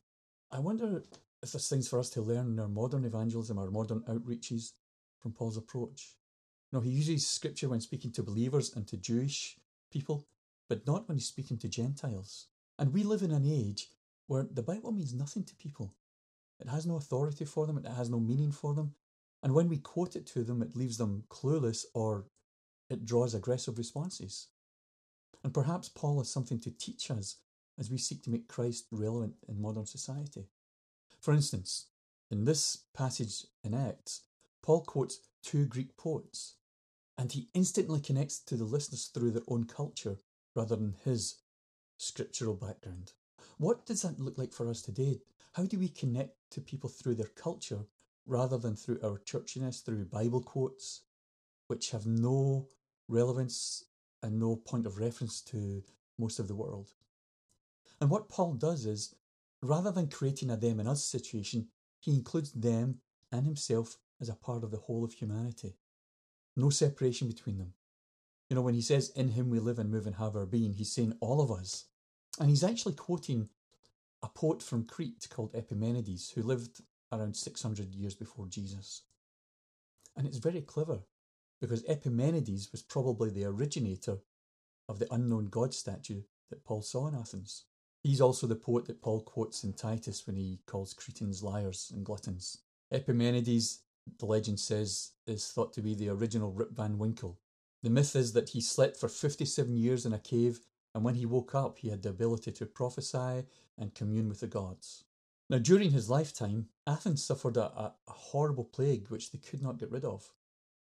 I 0.50 0.58
wonder 0.58 1.02
if 1.42 1.52
there's 1.52 1.68
things 1.68 1.88
for 1.88 1.98
us 1.98 2.10
to 2.10 2.22
learn 2.22 2.48
in 2.48 2.58
our 2.58 2.68
modern 2.68 3.04
evangelism, 3.04 3.58
our 3.58 3.70
modern 3.70 4.00
outreaches 4.02 4.72
from 5.20 5.32
Paul's 5.32 5.56
approach. 5.56 6.14
No, 6.72 6.80
he 6.80 6.90
uses 6.90 7.26
scripture 7.26 7.68
when 7.68 7.80
speaking 7.80 8.12
to 8.12 8.22
believers 8.22 8.74
and 8.74 8.86
to 8.88 8.96
Jewish 8.96 9.56
people, 9.92 10.26
but 10.68 10.86
not 10.86 11.08
when 11.08 11.16
he's 11.16 11.28
speaking 11.28 11.58
to 11.58 11.68
Gentiles. 11.68 12.48
And 12.78 12.92
we 12.92 13.02
live 13.02 13.22
in 13.22 13.30
an 13.30 13.46
age 13.46 13.88
where 14.26 14.46
the 14.50 14.62
Bible 14.62 14.92
means 14.92 15.14
nothing 15.14 15.44
to 15.44 15.54
people. 15.56 15.94
It 16.60 16.68
has 16.68 16.86
no 16.86 16.96
authority 16.96 17.44
for 17.44 17.66
them, 17.66 17.78
it 17.78 17.86
has 17.86 18.10
no 18.10 18.18
meaning 18.18 18.50
for 18.50 18.74
them. 18.74 18.94
And 19.42 19.54
when 19.54 19.68
we 19.68 19.78
quote 19.78 20.16
it 20.16 20.26
to 20.28 20.42
them, 20.42 20.62
it 20.62 20.74
leaves 20.74 20.96
them 20.96 21.24
clueless 21.28 21.84
or 21.94 22.26
it 22.90 23.04
draws 23.04 23.34
aggressive 23.34 23.78
responses. 23.78 24.48
And 25.44 25.54
perhaps 25.54 25.88
Paul 25.88 26.18
has 26.18 26.30
something 26.30 26.60
to 26.60 26.70
teach 26.70 27.10
us 27.10 27.36
as 27.78 27.90
we 27.90 27.98
seek 27.98 28.22
to 28.24 28.30
make 28.30 28.48
Christ 28.48 28.86
relevant 28.90 29.34
in 29.48 29.60
modern 29.60 29.86
society. 29.86 30.46
For 31.20 31.32
instance, 31.32 31.86
in 32.30 32.44
this 32.44 32.84
passage 32.94 33.46
in 33.62 33.74
Acts, 33.74 34.22
Paul 34.62 34.80
quotes 34.82 35.20
two 35.42 35.66
Greek 35.66 35.96
poets, 35.96 36.56
and 37.16 37.30
he 37.30 37.48
instantly 37.54 38.00
connects 38.00 38.38
to 38.40 38.56
the 38.56 38.64
listeners 38.64 39.06
through 39.06 39.30
their 39.30 39.42
own 39.48 39.64
culture 39.64 40.18
rather 40.54 40.76
than 40.76 40.96
his 41.04 41.36
scriptural 41.98 42.54
background. 42.54 43.12
What 43.58 43.86
does 43.86 44.02
that 44.02 44.20
look 44.20 44.38
like 44.38 44.52
for 44.52 44.68
us 44.68 44.82
today? 44.82 45.20
How 45.52 45.64
do 45.64 45.78
we 45.78 45.88
connect 45.88 46.36
to 46.50 46.60
people 46.60 46.90
through 46.90 47.14
their 47.14 47.30
culture 47.36 47.86
rather 48.26 48.58
than 48.58 48.76
through 48.76 48.98
our 49.02 49.18
churchiness, 49.18 49.84
through 49.84 50.04
Bible 50.06 50.42
quotes, 50.42 51.02
which 51.68 51.90
have 51.90 52.06
no 52.06 52.68
relevance 53.08 53.84
and 54.26 54.40
no 54.40 54.56
point 54.56 54.86
of 54.86 54.98
reference 54.98 55.40
to 55.40 55.82
most 56.18 56.38
of 56.38 56.48
the 56.48 56.54
world? 56.54 56.92
And 58.00 58.10
what 58.10 58.28
Paul 58.28 58.54
does 58.54 58.84
is, 58.84 59.14
rather 59.62 59.92
than 59.92 60.08
creating 60.08 60.50
a 60.50 60.56
them 60.56 60.80
and 60.80 60.88
us 60.88 61.04
situation, 61.04 61.68
he 62.00 62.12
includes 62.12 62.52
them 62.52 62.96
and 63.30 63.46
himself 63.46 63.96
as 64.20 64.28
a 64.28 64.34
part 64.34 64.64
of 64.64 64.70
the 64.70 64.78
whole 64.78 65.04
of 65.04 65.12
humanity. 65.12 65.76
No 66.56 66.70
separation 66.70 67.28
between 67.28 67.58
them. 67.58 67.74
You 68.50 68.56
know, 68.56 68.62
when 68.62 68.74
he 68.74 68.80
says, 68.80 69.10
In 69.10 69.28
him 69.28 69.48
we 69.48 69.60
live 69.60 69.78
and 69.78 69.90
move 69.90 70.06
and 70.06 70.16
have 70.16 70.36
our 70.36 70.46
being, 70.46 70.72
he's 70.72 70.92
saying 70.92 71.14
all 71.20 71.40
of 71.40 71.50
us. 71.50 71.84
And 72.40 72.48
he's 72.48 72.64
actually 72.64 72.94
quoting 72.94 73.48
a 74.22 74.28
poet 74.28 74.62
from 74.62 74.84
Crete 74.84 75.26
called 75.30 75.54
Epimenides, 75.54 76.30
who 76.30 76.42
lived 76.42 76.80
around 77.12 77.36
600 77.36 77.94
years 77.94 78.14
before 78.14 78.46
Jesus. 78.46 79.02
And 80.16 80.26
it's 80.26 80.38
very 80.38 80.62
clever 80.62 81.00
because 81.60 81.84
Epimenides 81.86 82.70
was 82.72 82.82
probably 82.82 83.30
the 83.30 83.44
originator 83.44 84.18
of 84.88 84.98
the 84.98 85.12
unknown 85.12 85.46
God 85.46 85.74
statue 85.74 86.22
that 86.50 86.64
Paul 86.64 86.82
saw 86.82 87.08
in 87.08 87.14
Athens. 87.14 87.64
He's 88.02 88.20
also 88.20 88.46
the 88.46 88.54
poet 88.54 88.86
that 88.86 89.02
Paul 89.02 89.20
quotes 89.20 89.64
in 89.64 89.72
Titus 89.72 90.26
when 90.26 90.36
he 90.36 90.60
calls 90.66 90.94
Cretans 90.94 91.42
liars 91.42 91.90
and 91.94 92.04
gluttons. 92.04 92.58
Epimenides, 92.92 93.80
the 94.18 94.26
legend 94.26 94.60
says, 94.60 95.12
is 95.26 95.50
thought 95.50 95.72
to 95.72 95.82
be 95.82 95.94
the 95.94 96.08
original 96.08 96.52
Rip 96.52 96.70
Van 96.70 96.98
Winkle. 96.98 97.38
The 97.82 97.90
myth 97.90 98.14
is 98.14 98.32
that 98.34 98.50
he 98.50 98.60
slept 98.60 98.96
for 98.96 99.08
57 99.08 99.76
years 99.76 100.06
in 100.06 100.12
a 100.12 100.18
cave, 100.18 100.60
and 100.94 101.04
when 101.04 101.16
he 101.16 101.26
woke 101.26 101.54
up, 101.54 101.78
he 101.78 101.88
had 101.88 102.02
the 102.02 102.10
ability 102.10 102.52
to 102.52 102.66
prophesy 102.66 103.44
and 103.76 103.94
commune 103.94 104.28
with 104.28 104.40
the 104.40 104.46
gods. 104.46 105.04
Now, 105.48 105.58
during 105.58 105.90
his 105.92 106.10
lifetime, 106.10 106.68
Athens 106.86 107.24
suffered 107.24 107.56
a, 107.56 107.64
a, 107.64 107.94
horrible 108.08 108.64
plague 108.64 109.08
which 109.08 109.30
they 109.30 109.38
could 109.38 109.62
not 109.62 109.78
get 109.78 109.90
rid 109.90 110.04
of. 110.04 110.32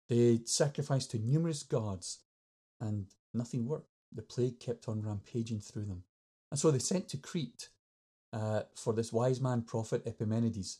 They 0.08 0.40
sacrificed 0.44 1.10
to 1.12 1.18
numerous 1.18 1.62
gods, 1.62 2.20
and 2.80 3.06
nothing 3.34 3.66
worked. 3.66 3.88
The 4.12 4.22
plague 4.22 4.58
kept 4.58 4.88
on 4.88 5.02
rampaging 5.02 5.60
through 5.60 5.84
them. 5.84 6.04
And 6.50 6.58
so 6.58 6.70
they 6.70 6.78
sent 6.78 7.08
to 7.10 7.18
Crete 7.18 7.68
uh, 8.32 8.62
for 8.74 8.94
this 8.94 9.12
wise 9.12 9.40
man 9.40 9.62
prophet 9.62 10.02
Epimenides. 10.06 10.78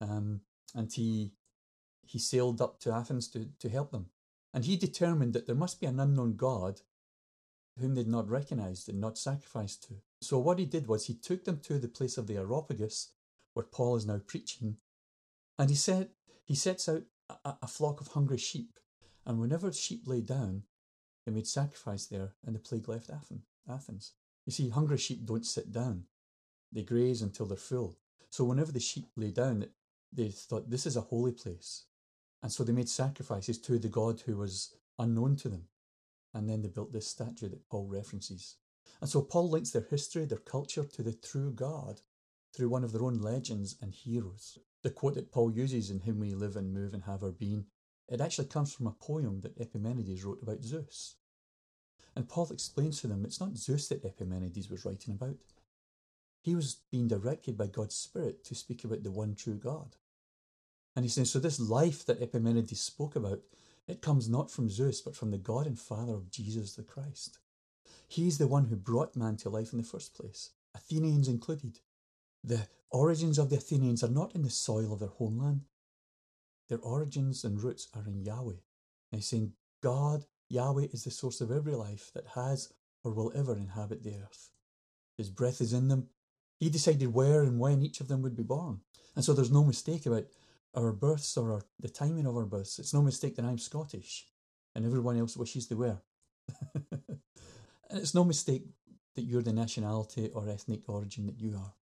Um, 0.00 0.42
and 0.74 0.92
he, 0.92 1.32
he 2.06 2.18
sailed 2.18 2.60
up 2.60 2.78
to 2.80 2.92
Athens 2.92 3.28
to, 3.28 3.48
to 3.58 3.68
help 3.70 3.90
them. 3.90 4.06
And 4.52 4.64
he 4.64 4.76
determined 4.76 5.32
that 5.32 5.46
there 5.46 5.56
must 5.56 5.80
be 5.80 5.86
an 5.86 6.00
unknown 6.00 6.36
God 6.36 6.80
whom 7.78 7.94
they'd 7.94 8.08
not 8.08 8.28
recognized 8.28 8.88
and 8.88 9.00
not 9.00 9.16
sacrificed 9.16 9.84
to. 9.84 9.94
So 10.20 10.38
what 10.38 10.58
he 10.58 10.64
did 10.66 10.88
was 10.88 11.06
he 11.06 11.14
took 11.14 11.44
them 11.44 11.60
to 11.60 11.78
the 11.78 11.88
place 11.88 12.18
of 12.18 12.26
the 12.26 12.36
Areopagus, 12.36 13.12
where 13.54 13.64
Paul 13.64 13.96
is 13.96 14.06
now 14.06 14.20
preaching, 14.26 14.76
and 15.58 15.70
he 15.70 15.76
said 15.76 16.10
he 16.44 16.54
sets 16.54 16.88
out 16.88 17.04
a, 17.28 17.54
a 17.62 17.66
flock 17.66 18.00
of 18.00 18.08
hungry 18.08 18.38
sheep, 18.38 18.78
and 19.26 19.40
whenever 19.40 19.68
the 19.68 19.76
sheep 19.76 20.02
lay 20.06 20.20
down, 20.20 20.64
they 21.24 21.32
made 21.32 21.46
sacrifice 21.46 22.06
there, 22.06 22.34
and 22.44 22.54
the 22.54 22.60
plague 22.60 22.88
left 22.88 23.10
Athens. 23.68 24.12
You 24.46 24.52
see, 24.52 24.70
hungry 24.70 24.98
sheep 24.98 25.24
don't 25.24 25.46
sit 25.46 25.72
down; 25.72 26.04
they 26.72 26.82
graze 26.82 27.22
until 27.22 27.46
they're 27.46 27.56
full. 27.56 27.98
So 28.30 28.44
whenever 28.44 28.72
the 28.72 28.80
sheep 28.80 29.08
lay 29.16 29.30
down, 29.30 29.66
they 30.12 30.28
thought 30.28 30.70
this 30.70 30.86
is 30.86 30.96
a 30.96 31.02
holy 31.02 31.32
place, 31.32 31.84
and 32.42 32.50
so 32.50 32.64
they 32.64 32.72
made 32.72 32.88
sacrifices 32.88 33.58
to 33.58 33.78
the 33.78 33.88
god 33.88 34.20
who 34.20 34.36
was 34.36 34.74
unknown 34.98 35.36
to 35.36 35.48
them. 35.48 35.68
And 36.34 36.48
then 36.48 36.62
they 36.62 36.68
built 36.68 36.92
this 36.92 37.06
statue 37.06 37.48
that 37.48 37.68
Paul 37.68 37.86
references. 37.86 38.56
And 39.00 39.08
so 39.08 39.22
Paul 39.22 39.50
links 39.50 39.70
their 39.70 39.86
history, 39.88 40.24
their 40.24 40.38
culture 40.38 40.84
to 40.84 41.02
the 41.02 41.12
true 41.12 41.52
God 41.52 42.00
through 42.54 42.68
one 42.68 42.84
of 42.84 42.92
their 42.92 43.04
own 43.04 43.18
legends 43.18 43.76
and 43.80 43.92
heroes. 43.92 44.58
The 44.82 44.90
quote 44.90 45.14
that 45.14 45.32
Paul 45.32 45.50
uses 45.50 45.90
in 45.90 46.00
Him 46.00 46.20
We 46.20 46.34
Live 46.34 46.56
and 46.56 46.72
Move 46.72 46.94
and 46.94 47.02
Have 47.04 47.22
Our 47.22 47.32
Being, 47.32 47.66
it 48.08 48.20
actually 48.20 48.46
comes 48.46 48.72
from 48.72 48.86
a 48.86 48.92
poem 48.92 49.40
that 49.42 49.60
Epimenides 49.60 50.24
wrote 50.24 50.42
about 50.42 50.62
Zeus. 50.62 51.16
And 52.14 52.28
Paul 52.28 52.48
explains 52.50 53.00
to 53.00 53.06
them 53.06 53.24
it's 53.24 53.40
not 53.40 53.56
Zeus 53.56 53.88
that 53.88 54.04
Epimenides 54.04 54.70
was 54.70 54.84
writing 54.84 55.14
about. 55.14 55.36
He 56.40 56.54
was 56.54 56.78
being 56.90 57.08
directed 57.08 57.58
by 57.58 57.66
God's 57.66 57.96
Spirit 57.96 58.44
to 58.44 58.54
speak 58.54 58.84
about 58.84 59.02
the 59.02 59.10
one 59.10 59.34
true 59.34 59.56
God. 59.56 59.96
And 60.96 61.04
he 61.04 61.08
says, 61.08 61.30
so 61.30 61.38
this 61.38 61.60
life 61.60 62.06
that 62.06 62.22
Epimenides 62.22 62.80
spoke 62.80 63.16
about 63.16 63.40
it 63.88 64.02
comes 64.02 64.28
not 64.28 64.50
from 64.50 64.68
Zeus, 64.68 65.00
but 65.00 65.16
from 65.16 65.30
the 65.30 65.38
God 65.38 65.66
and 65.66 65.78
Father 65.78 66.12
of 66.12 66.30
Jesus 66.30 66.74
the 66.74 66.82
Christ. 66.82 67.38
He 68.06 68.28
is 68.28 68.38
the 68.38 68.46
one 68.46 68.66
who 68.66 68.76
brought 68.76 69.16
man 69.16 69.36
to 69.38 69.48
life 69.48 69.72
in 69.72 69.78
the 69.78 69.84
first 69.84 70.14
place, 70.14 70.50
Athenians 70.74 71.26
included. 71.26 71.80
The 72.44 72.68
origins 72.90 73.38
of 73.38 73.50
the 73.50 73.56
Athenians 73.56 74.02
are 74.02 74.08
not 74.08 74.34
in 74.34 74.42
the 74.42 74.50
soil 74.50 74.92
of 74.92 75.00
their 75.00 75.08
homeland. 75.08 75.62
Their 76.68 76.78
origins 76.78 77.44
and 77.44 77.62
roots 77.62 77.88
are 77.94 78.06
in 78.06 78.22
Yahweh. 78.24 78.60
And 79.12 79.20
he's 79.20 79.26
saying, 79.26 79.52
God, 79.82 80.24
Yahweh, 80.48 80.88
is 80.92 81.04
the 81.04 81.10
source 81.10 81.40
of 81.40 81.50
every 81.50 81.74
life 81.74 82.10
that 82.14 82.26
has 82.34 82.72
or 83.04 83.12
will 83.12 83.32
ever 83.34 83.56
inhabit 83.56 84.02
the 84.02 84.16
earth. 84.16 84.50
His 85.16 85.30
breath 85.30 85.60
is 85.60 85.72
in 85.72 85.88
them. 85.88 86.08
He 86.60 86.68
decided 86.68 87.14
where 87.14 87.42
and 87.42 87.58
when 87.58 87.82
each 87.82 88.00
of 88.00 88.08
them 88.08 88.22
would 88.22 88.36
be 88.36 88.42
born. 88.42 88.80
And 89.14 89.24
so 89.24 89.32
there's 89.32 89.50
no 89.50 89.64
mistake 89.64 90.06
about 90.06 90.26
our 90.74 90.92
births 90.92 91.36
or 91.36 91.52
our, 91.52 91.62
the 91.80 91.88
timing 91.88 92.26
of 92.26 92.36
our 92.36 92.44
births. 92.44 92.78
It's 92.78 92.94
no 92.94 93.02
mistake 93.02 93.36
that 93.36 93.44
I'm 93.44 93.58
Scottish 93.58 94.26
and 94.74 94.84
everyone 94.84 95.16
else 95.18 95.36
wishes 95.36 95.66
they 95.66 95.74
were. 95.74 95.98
and 96.74 97.18
it's 97.90 98.14
no 98.14 98.24
mistake 98.24 98.64
that 99.14 99.22
you're 99.22 99.42
the 99.42 99.52
nationality 99.52 100.30
or 100.34 100.48
ethnic 100.48 100.88
origin 100.88 101.26
that 101.26 101.40
you 101.40 101.56
are. 101.56 101.74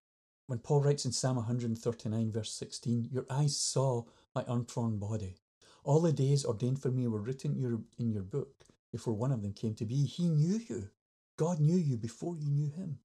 When 0.46 0.58
Paul 0.58 0.82
writes 0.82 1.06
in 1.06 1.12
Psalm 1.12 1.36
139, 1.36 2.30
verse 2.30 2.52
16, 2.52 3.08
Your 3.10 3.24
eyes 3.30 3.56
saw 3.56 4.04
my 4.34 4.44
unformed 4.46 5.00
body. 5.00 5.36
All 5.84 6.00
the 6.00 6.12
days 6.12 6.44
ordained 6.44 6.82
for 6.82 6.90
me 6.90 7.06
were 7.06 7.20
written 7.20 7.52
in 7.52 7.60
your, 7.60 7.80
in 7.98 8.10
your 8.10 8.22
book 8.22 8.64
before 8.92 9.14
one 9.14 9.32
of 9.32 9.42
them 9.42 9.54
came 9.54 9.74
to 9.76 9.86
be. 9.86 10.04
He 10.04 10.28
knew 10.28 10.60
you. 10.68 10.90
God 11.36 11.60
knew 11.60 11.76
you 11.76 11.96
before 11.96 12.36
you 12.36 12.48
knew 12.48 12.70
him. 12.70 12.98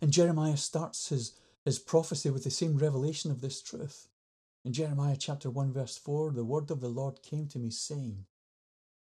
And 0.00 0.12
Jeremiah 0.12 0.56
starts 0.56 1.08
his, 1.08 1.32
his 1.64 1.78
prophecy 1.78 2.30
with 2.30 2.44
the 2.44 2.50
same 2.50 2.76
revelation 2.76 3.30
of 3.30 3.40
this 3.40 3.60
truth. 3.60 4.08
In 4.64 4.72
Jeremiah 4.72 5.16
chapter 5.18 5.50
1, 5.50 5.72
verse 5.72 5.96
4, 5.96 6.32
the 6.32 6.44
word 6.44 6.70
of 6.70 6.80
the 6.80 6.88
Lord 6.88 7.22
came 7.22 7.48
to 7.48 7.58
me, 7.58 7.70
saying, 7.70 8.26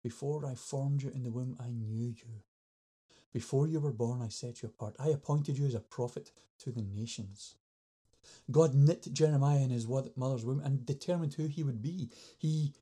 Before 0.03 0.45
I 0.47 0.55
formed 0.55 1.03
you 1.03 1.11
in 1.11 1.23
the 1.23 1.31
womb, 1.31 1.57
I 1.59 1.69
knew 1.71 2.07
you. 2.07 2.43
Before 3.35 3.67
you 3.67 3.81
were 3.81 3.93
born, 3.93 4.23
I 4.23 4.29
set 4.29 4.63
you 4.63 4.69
apart. 4.69 4.95
I 4.97 5.09
appointed 5.09 5.59
you 5.59 5.67
as 5.67 5.75
a 5.75 5.81
prophet 5.81 6.31
to 6.61 6.71
the 6.71 6.83
nations. 6.83 7.57
God 8.49 8.77
knit 8.77 9.09
Jeremiah 9.13 9.59
in 9.59 9.71
his 9.71 9.89
mother's 9.89 10.45
womb 10.45 10.61
and 10.61 10.87
determined 10.87 11.35
who 11.35 11.49
he 11.49 11.65
would 11.65 11.83
be. 11.83 12.11
He 12.39 12.75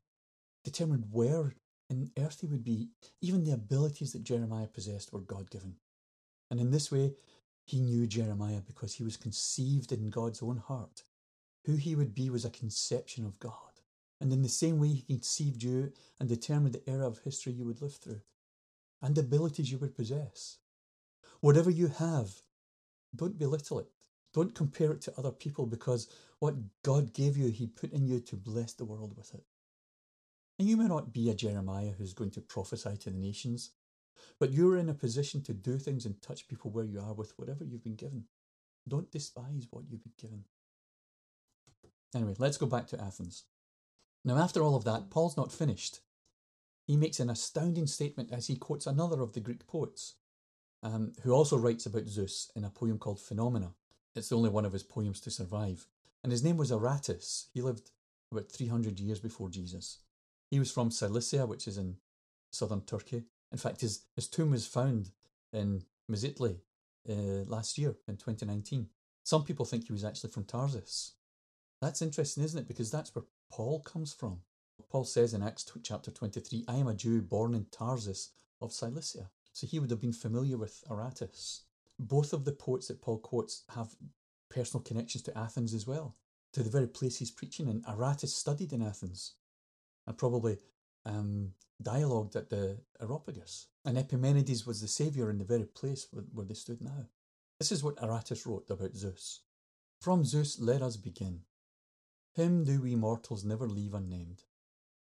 determined 0.63 1.07
where 1.11 1.55
in 1.89 2.11
earth 2.19 2.41
he 2.41 2.47
would 2.47 2.63
be. 2.63 2.89
Even 3.19 3.43
the 3.43 3.51
abilities 3.51 4.13
that 4.13 4.23
Jeremiah 4.23 4.67
possessed 4.67 5.11
were 5.11 5.21
God 5.21 5.49
given. 5.49 5.77
And 6.51 6.59
in 6.59 6.69
this 6.69 6.91
way, 6.91 7.15
he 7.65 7.79
knew 7.79 8.05
Jeremiah 8.05 8.61
because 8.63 8.93
he 8.93 9.03
was 9.03 9.17
conceived 9.17 9.91
in 9.91 10.11
God's 10.11 10.43
own 10.43 10.57
heart 10.57 11.01
who 11.65 11.75
he 11.77 11.95
would 11.95 12.13
be 12.13 12.29
was 12.29 12.45
a 12.45 12.51
conception 12.51 13.25
of 13.25 13.39
God. 13.39 13.55
And 14.21 14.31
in 14.31 14.43
the 14.43 14.49
same 14.49 14.77
way, 14.77 14.89
he 14.89 15.01
conceived 15.01 15.63
you 15.63 15.93
and 16.19 16.29
determined 16.29 16.75
the 16.75 16.89
era 16.89 17.07
of 17.07 17.19
history 17.19 17.53
you 17.53 17.65
would 17.65 17.81
live 17.81 17.95
through 17.95 18.21
and 19.03 19.17
abilities 19.17 19.71
you 19.71 19.77
would 19.77 19.95
possess. 19.95 20.57
Whatever 21.41 21.69
you 21.69 21.89
have, 21.89 22.31
don't 23.13 23.37
belittle 23.37 23.79
it. 23.79 23.87
Don't 24.33 24.55
compare 24.55 24.91
it 24.93 25.01
to 25.01 25.13
other 25.17 25.31
people 25.31 25.67
because 25.67 26.07
what 26.39 26.55
God 26.83 27.13
gave 27.13 27.37
you, 27.37 27.49
He 27.49 27.67
put 27.67 27.91
in 27.91 28.07
you 28.07 28.19
to 28.21 28.35
bless 28.35 28.73
the 28.73 28.85
world 28.85 29.15
with 29.15 29.35
it. 29.35 29.43
And 30.57 30.67
you 30.67 30.77
may 30.77 30.87
not 30.87 31.13
be 31.13 31.29
a 31.29 31.35
Jeremiah 31.35 31.91
who's 31.97 32.13
going 32.13 32.31
to 32.31 32.41
prophesy 32.41 32.95
to 32.97 33.09
the 33.11 33.17
nations, 33.17 33.71
but 34.39 34.53
you're 34.53 34.77
in 34.77 34.89
a 34.89 34.93
position 34.93 35.43
to 35.43 35.53
do 35.53 35.77
things 35.77 36.05
and 36.05 36.21
touch 36.21 36.47
people 36.47 36.71
where 36.71 36.85
you 36.85 36.99
are 37.01 37.13
with 37.13 37.33
whatever 37.37 37.63
you've 37.63 37.83
been 37.83 37.95
given. 37.95 38.23
Don't 38.87 39.11
despise 39.11 39.67
what 39.69 39.83
you've 39.89 40.03
been 40.03 40.13
given. 40.19 40.45
Anyway, 42.15 42.35
let's 42.37 42.57
go 42.57 42.65
back 42.65 42.87
to 42.87 43.01
Athens. 43.01 43.43
Now, 44.23 44.37
after 44.37 44.61
all 44.61 44.75
of 44.75 44.85
that, 44.85 45.09
Paul's 45.09 45.35
not 45.35 45.51
finished. 45.51 45.99
He 46.85 46.97
makes 46.97 47.19
an 47.19 47.29
astounding 47.29 47.87
statement 47.87 48.31
as 48.31 48.47
he 48.47 48.55
quotes 48.55 48.87
another 48.87 49.21
of 49.21 49.33
the 49.33 49.39
Greek 49.39 49.65
poets, 49.67 50.15
um, 50.81 51.13
who 51.23 51.31
also 51.31 51.57
writes 51.57 51.85
about 51.85 52.07
Zeus 52.07 52.51
in 52.55 52.63
a 52.65 52.69
poem 52.69 52.97
called 52.97 53.19
Phaenomena. 53.19 53.73
It's 54.15 54.29
the 54.29 54.35
only 54.35 54.49
one 54.49 54.65
of 54.65 54.73
his 54.73 54.83
poems 54.83 55.19
to 55.21 55.31
survive. 55.31 55.87
And 56.23 56.31
his 56.31 56.43
name 56.43 56.57
was 56.57 56.71
Aratus. 56.71 57.47
He 57.53 57.61
lived 57.61 57.91
about 58.31 58.51
300 58.51 58.99
years 58.99 59.19
before 59.19 59.49
Jesus. 59.49 59.99
He 60.51 60.59
was 60.59 60.71
from 60.71 60.91
Cilicia, 60.91 61.45
which 61.45 61.67
is 61.67 61.77
in 61.77 61.97
southern 62.51 62.81
Turkey. 62.81 63.23
In 63.51 63.57
fact, 63.57 63.81
his, 63.81 64.03
his 64.15 64.27
tomb 64.27 64.51
was 64.51 64.67
found 64.67 65.11
in 65.51 65.83
Mezitli 66.11 66.57
uh, 67.09 67.45
last 67.47 67.77
year 67.77 67.95
in 68.07 68.17
2019. 68.17 68.87
Some 69.23 69.43
people 69.43 69.65
think 69.65 69.87
he 69.87 69.93
was 69.93 70.03
actually 70.03 70.31
from 70.31 70.43
Tarsus. 70.43 71.13
That's 71.81 72.01
interesting, 72.01 72.43
isn't 72.43 72.59
it? 72.59 72.67
Because 72.67 72.91
that's 72.91 73.13
where 73.15 73.25
Paul 73.51 73.81
comes 73.81 74.13
from. 74.13 74.41
Paul 74.93 75.05
says 75.05 75.33
in 75.33 75.41
Acts 75.41 75.65
chapter 75.81 76.11
23, 76.11 76.65
I 76.67 76.75
am 76.75 76.87
a 76.87 76.93
Jew 76.93 77.19
born 77.19 77.55
in 77.55 77.65
Tarsus 77.71 78.29
of 78.61 78.71
Cilicia. 78.71 79.31
So 79.51 79.65
he 79.65 79.79
would 79.79 79.89
have 79.89 79.99
been 79.99 80.13
familiar 80.13 80.55
with 80.55 80.83
Aratus. 80.87 81.61
Both 81.97 82.31
of 82.31 82.45
the 82.45 82.51
poets 82.51 82.89
that 82.89 83.01
Paul 83.01 83.17
quotes 83.17 83.63
have 83.73 83.95
personal 84.51 84.83
connections 84.83 85.23
to 85.23 85.35
Athens 85.35 85.73
as 85.73 85.87
well, 85.87 86.15
to 86.53 86.61
the 86.61 86.69
very 86.69 86.85
place 86.85 87.17
he's 87.17 87.31
preaching 87.31 87.67
in. 87.67 87.81
Aratus 87.81 88.27
studied 88.27 88.71
in 88.71 88.83
Athens 88.83 89.33
and 90.05 90.15
probably 90.15 90.59
um, 91.07 91.53
dialogued 91.81 92.35
at 92.35 92.51
the 92.51 92.77
Areopagus. 93.01 93.69
And 93.83 93.97
Epimenides 93.97 94.67
was 94.67 94.79
the 94.79 94.87
saviour 94.87 95.31
in 95.31 95.39
the 95.39 95.43
very 95.43 95.65
place 95.65 96.05
where, 96.11 96.25
where 96.31 96.45
they 96.45 96.53
stood 96.53 96.81
now. 96.81 97.07
This 97.57 97.71
is 97.71 97.83
what 97.83 97.97
Aratus 97.97 98.45
wrote 98.45 98.69
about 98.69 98.95
Zeus. 98.95 99.41
From 99.99 100.23
Zeus 100.23 100.59
let 100.59 100.83
us 100.83 100.97
begin. 100.97 101.41
Him 102.33 102.63
do 102.63 102.79
we 102.79 102.95
mortals 102.95 103.43
never 103.43 103.67
leave 103.67 103.95
unnamed. 103.95 104.43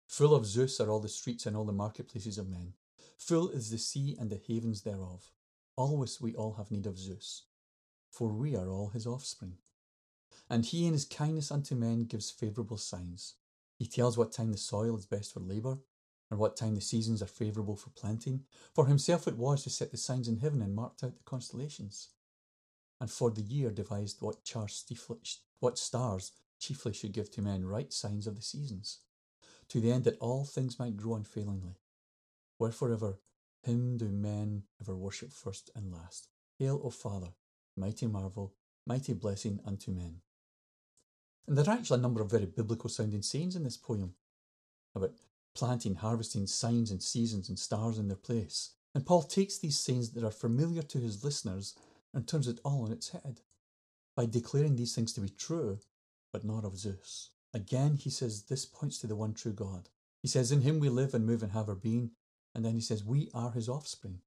Full 0.10 0.34
of 0.34 0.44
Zeus 0.44 0.80
are 0.80 0.90
all 0.90 1.00
the 1.00 1.08
streets 1.08 1.46
and 1.46 1.56
all 1.56 1.66
the 1.66 1.72
marketplaces 1.72 2.40
of 2.40 2.50
men. 2.50 2.74
Full 3.16 3.50
is 3.50 3.70
the 3.70 3.78
sea 3.78 4.18
and 4.20 4.32
the 4.32 4.42
havens 4.48 4.82
thereof. 4.82 5.32
Always 5.76 6.20
we 6.20 6.34
all 6.34 6.54
have 6.54 6.72
need 6.72 6.88
of 6.88 6.98
Zeus, 6.98 7.44
for 8.10 8.30
we 8.30 8.56
are 8.56 8.72
all 8.72 8.90
his 8.90 9.06
offspring. 9.06 9.58
And 10.50 10.66
he 10.66 10.88
in 10.88 10.94
his 10.94 11.06
kindness 11.06 11.52
unto 11.52 11.76
men 11.76 12.06
gives 12.06 12.32
favourable 12.32 12.78
signs. 12.78 13.36
He 13.78 13.86
tells 13.86 14.18
what 14.18 14.32
time 14.32 14.52
the 14.52 14.58
soil 14.58 14.98
is 14.98 15.06
best 15.06 15.32
for 15.32 15.42
labour, 15.42 15.78
and 16.32 16.40
what 16.40 16.58
time 16.58 16.74
the 16.74 16.82
seasons 16.82 17.22
are 17.22 17.28
favourable 17.28 17.76
for 17.76 17.92
planting. 17.92 18.46
For 18.74 18.88
himself 18.88 19.28
it 19.28 19.38
was 19.38 19.64
who 19.64 19.70
set 19.70 19.92
the 19.92 19.98
signs 19.98 20.28
in 20.28 20.38
heaven 20.38 20.64
and 20.64 20.76
marked 20.76 21.04
out 21.04 21.18
the 21.18 21.24
constellations. 21.24 22.10
And 23.00 23.12
for 23.12 23.30
the 23.30 23.44
year 23.44 23.70
devised 23.70 24.24
what, 24.24 24.38
what 25.60 25.78
stars 25.78 26.32
chiefly 26.60 26.94
should 26.94 27.12
give 27.12 27.30
to 27.32 27.44
men 27.44 27.64
right 27.64 27.94
signs 27.94 28.26
of 28.26 28.36
the 28.36 28.42
seasons, 28.42 29.02
to 29.70 29.80
the 29.80 29.92
end 29.92 30.04
that 30.04 30.20
all 30.20 30.46
things 30.46 30.80
might 30.80 30.98
grow 30.98 31.16
unfailingly. 31.16 31.78
Wherefore 32.58 32.92
ever 32.92 33.20
him 33.64 33.98
do 33.98 34.10
men 34.10 34.64
ever 34.82 34.96
worship 34.96 35.32
first 35.34 35.70
and 35.76 35.92
last. 35.92 36.28
Hail, 36.58 36.80
O 36.84 36.90
Father, 36.90 37.34
mighty 37.76 38.08
marvel, 38.08 38.54
mighty 38.86 39.14
blessing 39.14 39.60
unto 39.66 39.92
men. 39.92 40.22
And 41.48 41.58
there 41.58 41.66
are 41.66 41.78
actually 41.78 42.00
a 42.00 42.02
number 42.02 42.22
of 42.22 42.32
very 42.32 42.46
biblical 42.46 42.90
sounding 42.90 43.22
sayings 43.22 43.56
in 43.56 43.64
this 43.64 43.78
poem 43.78 44.14
about 44.96 45.14
planting, 45.56 45.96
harvesting, 45.96 46.48
signs 46.48 46.92
and 46.92 47.02
seasons 47.02 47.50
and 47.50 47.58
stars 47.58 47.98
in 47.98 48.08
their 48.08 48.18
place. 48.18 48.72
And 48.96 49.06
Paul 49.06 49.24
takes 49.24 49.58
these 49.58 49.80
sayings 49.80 50.12
that 50.12 50.24
are 50.24 50.32
familiar 50.32 50.82
to 50.84 51.00
his 51.00 51.24
listeners 51.24 51.76
and 52.14 52.28
turns 52.28 52.48
it 52.48 52.60
all 52.64 52.84
on 52.84 52.92
its 52.92 53.10
head 53.10 53.42
by 54.16 54.26
declaring 54.26 54.76
these 54.76 54.96
things 54.96 55.14
to 55.14 55.22
be 55.22 55.30
true, 55.30 55.80
but 56.32 56.44
not 56.44 56.66
of 56.66 56.78
Zeus. 56.78 57.32
Again, 57.54 57.96
he 57.96 58.10
says 58.10 58.44
this 58.44 58.66
points 58.66 59.00
to 59.00 59.08
the 59.08 59.16
one 59.16 59.34
true 59.34 59.54
God. 59.54 59.90
He 60.22 60.28
says, 60.28 60.52
In 60.52 60.62
him 60.62 60.80
we 60.80 60.90
live 60.90 61.14
and 61.14 61.26
move 61.26 61.42
and 61.42 61.52
have 61.52 61.70
our 61.70 61.76
being. 61.76 62.12
And 62.54 62.64
then 62.64 62.74
he 62.74 62.82
says, 62.82 63.04
We 63.04 63.30
are 63.34 63.52
his 63.52 63.70
offspring. 63.70 64.20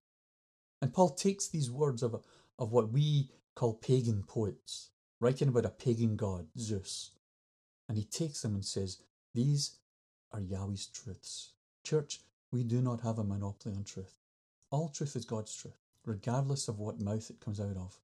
And 0.80 0.92
Paul 0.92 1.10
takes 1.10 1.46
these 1.48 1.70
words 1.70 2.02
of, 2.02 2.22
of 2.58 2.72
what 2.72 2.90
we 2.90 3.28
call 3.54 3.74
pagan 3.74 4.24
poets, 4.26 4.90
writing 5.20 5.48
about 5.48 5.64
a 5.64 5.70
pagan 5.70 6.16
god, 6.16 6.46
Zeus, 6.58 7.10
and 7.88 7.96
he 7.96 8.04
takes 8.04 8.42
them 8.42 8.54
and 8.54 8.64
says, 8.64 8.98
These 9.34 9.76
are 10.32 10.40
Yahweh's 10.40 10.86
truths. 10.86 11.52
Church, 11.84 12.20
we 12.50 12.64
do 12.64 12.80
not 12.80 13.02
have 13.02 13.18
a 13.18 13.24
monopoly 13.24 13.74
on 13.76 13.84
truth. 13.84 14.14
All 14.70 14.88
truth 14.88 15.14
is 15.14 15.24
God's 15.24 15.54
truth, 15.54 15.78
regardless 16.04 16.68
of 16.68 16.78
what 16.78 17.00
mouth 17.00 17.30
it 17.30 17.40
comes 17.40 17.60
out 17.60 17.76
of. 17.76 17.98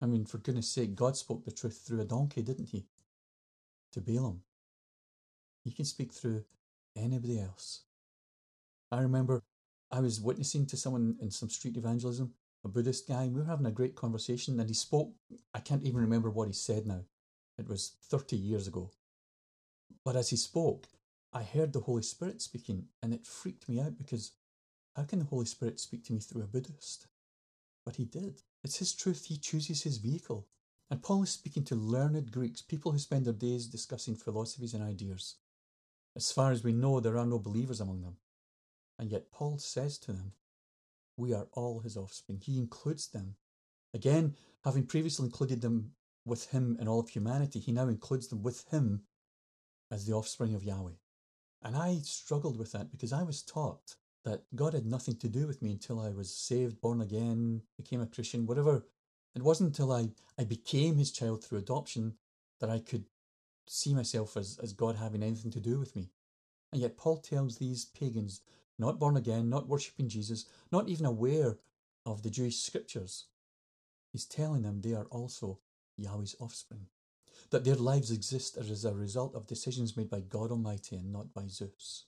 I 0.00 0.06
mean, 0.06 0.24
for 0.24 0.38
goodness 0.38 0.68
sake, 0.68 0.94
God 0.94 1.16
spoke 1.16 1.44
the 1.44 1.52
truth 1.52 1.82
through 1.84 2.00
a 2.00 2.04
donkey, 2.04 2.42
didn't 2.42 2.68
he? 2.68 2.84
To 3.92 4.00
Balaam. 4.00 4.42
He 5.64 5.70
can 5.70 5.84
speak 5.84 6.12
through 6.12 6.44
anybody 6.96 7.40
else. 7.40 7.82
I 8.90 9.00
remember 9.00 9.42
I 9.90 10.00
was 10.00 10.20
witnessing 10.20 10.66
to 10.66 10.76
someone 10.76 11.16
in 11.20 11.30
some 11.30 11.50
street 11.50 11.76
evangelism, 11.76 12.32
a 12.64 12.68
Buddhist 12.68 13.08
guy, 13.08 13.24
and 13.24 13.34
we 13.34 13.40
were 13.40 13.46
having 13.46 13.66
a 13.66 13.70
great 13.70 13.94
conversation, 13.94 14.58
and 14.58 14.68
he 14.68 14.74
spoke. 14.74 15.12
I 15.54 15.60
can't 15.60 15.82
even 15.82 16.00
remember 16.00 16.30
what 16.30 16.48
he 16.48 16.54
said 16.54 16.86
now. 16.86 17.04
It 17.58 17.68
was 17.68 17.96
30 18.04 18.36
years 18.36 18.66
ago. 18.66 18.90
But 20.04 20.16
as 20.16 20.30
he 20.30 20.36
spoke, 20.36 20.88
I 21.32 21.42
heard 21.42 21.72
the 21.72 21.80
Holy 21.80 22.02
Spirit 22.02 22.42
speaking, 22.42 22.86
and 23.02 23.12
it 23.14 23.26
freaked 23.26 23.68
me 23.68 23.80
out 23.80 23.96
because 23.98 24.32
how 24.96 25.04
can 25.04 25.20
the 25.20 25.24
Holy 25.26 25.46
Spirit 25.46 25.80
speak 25.80 26.04
to 26.06 26.12
me 26.12 26.20
through 26.20 26.42
a 26.42 26.46
Buddhist? 26.46 27.06
But 27.84 27.96
he 27.96 28.04
did. 28.04 28.42
It's 28.64 28.78
his 28.78 28.94
truth, 28.94 29.26
he 29.26 29.36
chooses 29.36 29.82
his 29.82 29.98
vehicle. 29.98 30.46
And 30.92 31.02
Paul 31.02 31.22
is 31.22 31.30
speaking 31.30 31.64
to 31.64 31.74
learned 31.74 32.30
Greeks, 32.30 32.60
people 32.60 32.92
who 32.92 32.98
spend 32.98 33.24
their 33.24 33.32
days 33.32 33.66
discussing 33.66 34.14
philosophies 34.14 34.74
and 34.74 34.82
ideas. 34.82 35.36
As 36.14 36.30
far 36.30 36.52
as 36.52 36.62
we 36.62 36.74
know, 36.74 37.00
there 37.00 37.16
are 37.16 37.24
no 37.24 37.38
believers 37.38 37.80
among 37.80 38.02
them. 38.02 38.18
And 38.98 39.10
yet 39.10 39.32
Paul 39.32 39.56
says 39.56 39.96
to 40.00 40.12
them, 40.12 40.32
We 41.16 41.32
are 41.32 41.46
all 41.54 41.80
his 41.80 41.96
offspring. 41.96 42.40
He 42.42 42.58
includes 42.58 43.08
them. 43.08 43.36
Again, 43.94 44.34
having 44.66 44.84
previously 44.84 45.24
included 45.24 45.62
them 45.62 45.92
with 46.26 46.50
him 46.50 46.76
in 46.78 46.88
all 46.88 47.00
of 47.00 47.08
humanity, 47.08 47.58
he 47.58 47.72
now 47.72 47.88
includes 47.88 48.28
them 48.28 48.42
with 48.42 48.68
him 48.68 49.04
as 49.90 50.04
the 50.04 50.12
offspring 50.12 50.54
of 50.54 50.62
Yahweh. 50.62 50.98
And 51.62 51.74
I 51.74 52.00
struggled 52.02 52.58
with 52.58 52.72
that 52.72 52.90
because 52.90 53.14
I 53.14 53.22
was 53.22 53.42
taught 53.42 53.96
that 54.26 54.42
God 54.54 54.74
had 54.74 54.84
nothing 54.84 55.16
to 55.20 55.28
do 55.30 55.46
with 55.46 55.62
me 55.62 55.70
until 55.70 56.00
I 56.00 56.10
was 56.10 56.36
saved, 56.36 56.82
born 56.82 57.00
again, 57.00 57.62
became 57.78 58.02
a 58.02 58.06
Christian, 58.06 58.44
whatever. 58.44 58.84
It 59.34 59.42
wasn't 59.42 59.70
until 59.70 59.92
I, 59.92 60.10
I 60.38 60.44
became 60.44 60.96
his 60.96 61.10
child 61.10 61.42
through 61.42 61.58
adoption 61.58 62.14
that 62.60 62.70
I 62.70 62.78
could 62.78 63.04
see 63.66 63.94
myself 63.94 64.36
as, 64.36 64.58
as 64.62 64.72
God 64.72 64.96
having 64.96 65.22
anything 65.22 65.50
to 65.52 65.60
do 65.60 65.78
with 65.78 65.96
me. 65.96 66.10
And 66.72 66.80
yet 66.80 66.96
Paul 66.96 67.18
tells 67.18 67.56
these 67.56 67.84
pagans 67.84 68.40
not 68.78 68.98
born 68.98 69.16
again, 69.16 69.48
not 69.48 69.68
worshipping 69.68 70.08
Jesus, 70.08 70.46
not 70.70 70.88
even 70.88 71.06
aware 71.06 71.58
of 72.04 72.22
the 72.22 72.30
Jewish 72.30 72.58
scriptures. 72.58 73.26
He's 74.10 74.24
telling 74.24 74.62
them 74.62 74.80
they 74.80 74.94
are 74.94 75.06
also 75.06 75.60
Yahweh's 75.96 76.36
offspring, 76.40 76.86
that 77.50 77.64
their 77.64 77.76
lives 77.76 78.10
exist 78.10 78.56
as 78.56 78.84
a 78.84 78.94
result 78.94 79.34
of 79.34 79.46
decisions 79.46 79.96
made 79.96 80.10
by 80.10 80.20
God 80.20 80.50
Almighty 80.50 80.96
and 80.96 81.12
not 81.12 81.32
by 81.32 81.46
Zeus. 81.46 82.06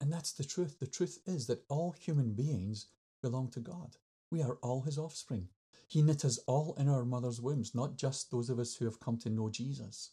And 0.00 0.12
that's 0.12 0.32
the 0.32 0.44
truth. 0.44 0.78
The 0.80 0.86
truth 0.86 1.18
is 1.26 1.46
that 1.46 1.64
all 1.68 1.92
human 1.92 2.32
beings 2.32 2.86
belong 3.22 3.48
to 3.50 3.60
God. 3.60 3.96
We 4.30 4.42
are 4.42 4.58
all 4.62 4.82
his 4.82 4.98
offspring. 4.98 5.48
He 5.94 6.02
knit 6.02 6.24
us 6.24 6.40
all 6.48 6.74
in 6.76 6.88
our 6.88 7.04
mother's 7.04 7.40
wombs, 7.40 7.72
not 7.72 7.96
just 7.96 8.32
those 8.32 8.50
of 8.50 8.58
us 8.58 8.74
who 8.74 8.84
have 8.84 8.98
come 8.98 9.16
to 9.18 9.30
know 9.30 9.48
Jesus. 9.48 10.10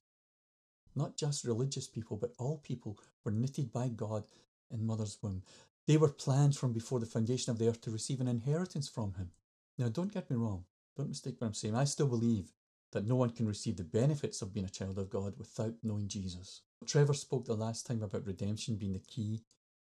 Not 0.95 1.17
just 1.17 1.43
religious 1.43 1.87
people, 1.87 2.17
but 2.17 2.35
all 2.37 2.59
people 2.59 2.99
were 3.23 3.31
knitted 3.31 3.71
by 3.71 3.87
God 3.87 4.25
in 4.69 4.85
mother's 4.85 5.17
womb. 5.23 5.41
They 5.87 5.97
were 5.97 6.09
planned 6.09 6.55
from 6.55 6.71
before 6.71 6.99
the 6.99 7.07
foundation 7.07 7.49
of 7.49 7.57
the 7.57 7.67
earth 7.67 7.81
to 7.81 7.89
receive 7.89 8.21
an 8.21 8.27
inheritance 8.27 8.87
from 8.87 9.15
him. 9.15 9.31
Now, 9.79 9.89
don't 9.89 10.13
get 10.13 10.29
me 10.29 10.35
wrong. 10.35 10.65
Don't 10.95 11.09
mistake 11.09 11.37
what 11.39 11.47
I'm 11.47 11.55
saying. 11.55 11.75
I 11.75 11.85
still 11.85 12.05
believe 12.05 12.51
that 12.91 13.07
no 13.07 13.15
one 13.15 13.31
can 13.31 13.47
receive 13.47 13.77
the 13.77 13.83
benefits 13.83 14.43
of 14.43 14.53
being 14.53 14.67
a 14.67 14.69
child 14.69 14.99
of 14.99 15.09
God 15.09 15.33
without 15.39 15.73
knowing 15.81 16.07
Jesus. 16.07 16.61
Trevor 16.85 17.15
spoke 17.15 17.45
the 17.45 17.55
last 17.55 17.87
time 17.87 18.03
about 18.03 18.27
redemption 18.27 18.75
being 18.75 18.93
the 18.93 18.99
key, 18.99 19.41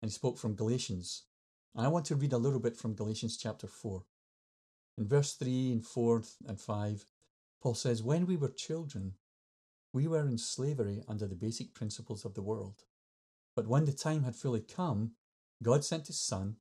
and 0.00 0.10
he 0.10 0.14
spoke 0.14 0.38
from 0.38 0.54
Galatians. 0.54 1.24
And 1.74 1.84
I 1.84 1.90
want 1.90 2.06
to 2.06 2.16
read 2.16 2.32
a 2.32 2.38
little 2.38 2.58
bit 2.58 2.74
from 2.74 2.94
Galatians 2.94 3.36
chapter 3.36 3.66
4. 3.66 4.02
In 4.96 5.08
verse 5.08 5.34
3 5.34 5.72
and 5.72 5.84
4 5.84 6.22
and 6.46 6.60
5, 6.60 7.06
Paul 7.62 7.74
says, 7.74 8.02
When 8.02 8.26
we 8.26 8.36
were 8.36 8.48
children, 8.48 9.14
we 9.92 10.06
were 10.06 10.26
in 10.26 10.38
slavery 10.38 11.02
under 11.08 11.26
the 11.26 11.34
basic 11.34 11.74
principles 11.74 12.24
of 12.24 12.34
the 12.34 12.42
world. 12.42 12.82
But 13.56 13.66
when 13.66 13.84
the 13.84 13.92
time 13.92 14.24
had 14.24 14.36
fully 14.36 14.60
come, 14.60 15.12
God 15.62 15.84
sent 15.84 16.08
his 16.08 16.20
Son, 16.20 16.56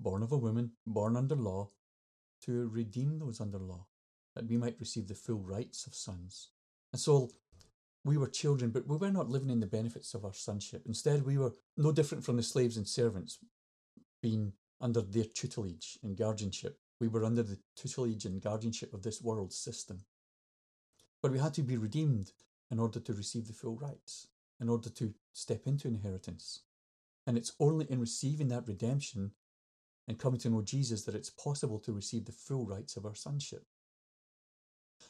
born 0.00 0.22
of 0.22 0.32
a 0.32 0.38
woman, 0.38 0.72
born 0.86 1.16
under 1.16 1.34
law, 1.34 1.70
to 2.42 2.68
redeem 2.68 3.18
those 3.18 3.40
under 3.40 3.58
law, 3.58 3.86
that 4.34 4.46
we 4.46 4.56
might 4.56 4.80
receive 4.80 5.08
the 5.08 5.14
full 5.14 5.40
rights 5.40 5.86
of 5.86 5.94
sons. 5.94 6.50
And 6.92 7.00
so 7.00 7.30
we 8.04 8.16
were 8.16 8.28
children, 8.28 8.70
but 8.70 8.86
we 8.86 8.96
were 8.96 9.10
not 9.10 9.28
living 9.28 9.50
in 9.50 9.60
the 9.60 9.66
benefits 9.66 10.14
of 10.14 10.24
our 10.24 10.32
sonship. 10.32 10.82
Instead, 10.86 11.24
we 11.24 11.38
were 11.38 11.52
no 11.76 11.92
different 11.92 12.24
from 12.24 12.36
the 12.36 12.42
slaves 12.42 12.76
and 12.76 12.86
servants, 12.86 13.38
being 14.22 14.52
under 14.80 15.00
their 15.00 15.24
tutelage 15.24 15.98
and 16.02 16.16
guardianship. 16.16 16.78
We 17.00 17.08
were 17.08 17.24
under 17.24 17.42
the 17.42 17.58
tutelage 17.76 18.24
and 18.24 18.40
guardianship 18.40 18.94
of 18.94 19.02
this 19.02 19.20
world 19.20 19.52
system. 19.52 20.00
But 21.22 21.32
we 21.32 21.38
had 21.38 21.54
to 21.54 21.62
be 21.62 21.76
redeemed 21.76 22.32
in 22.70 22.78
order 22.78 23.00
to 23.00 23.12
receive 23.12 23.46
the 23.46 23.52
full 23.52 23.76
rights, 23.76 24.28
in 24.60 24.68
order 24.68 24.88
to 24.90 25.14
step 25.32 25.66
into 25.66 25.88
inheritance. 25.88 26.62
And 27.26 27.36
it's 27.36 27.52
only 27.60 27.86
in 27.90 28.00
receiving 28.00 28.48
that 28.48 28.68
redemption 28.68 29.32
and 30.08 30.18
coming 30.18 30.38
to 30.40 30.50
know 30.50 30.62
Jesus 30.62 31.02
that 31.04 31.14
it's 31.14 31.30
possible 31.30 31.78
to 31.80 31.92
receive 31.92 32.24
the 32.24 32.32
full 32.32 32.64
rights 32.64 32.96
of 32.96 33.04
our 33.04 33.14
sonship. 33.14 33.64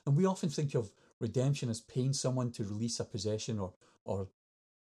And 0.07 0.17
we 0.17 0.27
often 0.27 0.49
think 0.49 0.75
of 0.75 0.91
redemption 1.21 1.69
as 1.69 1.81
paying 1.81 2.13
someone 2.13 2.51
to 2.53 2.65
release 2.65 3.01
a 3.01 3.05
possession 3.05 3.59
or, 3.59 3.75
or 4.05 4.29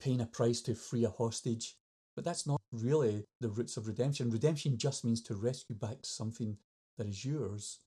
paying 0.01 0.21
a 0.21 0.27
price 0.27 0.61
to 0.63 0.75
free 0.75 1.05
a 1.05 1.11
hostage. 1.11 1.77
But 2.15 2.25
that's 2.25 2.47
not 2.47 2.61
really 2.73 3.25
the 3.41 3.49
roots 3.49 3.77
of 3.77 3.87
redemption. 3.87 4.31
Redemption 4.31 4.77
just 4.77 5.05
means 5.05 5.23
to 5.23 5.35
rescue 5.35 5.77
back 5.77 5.99
something 6.03 6.57
that 6.97 7.07
is 7.07 7.25
yours 7.25 7.79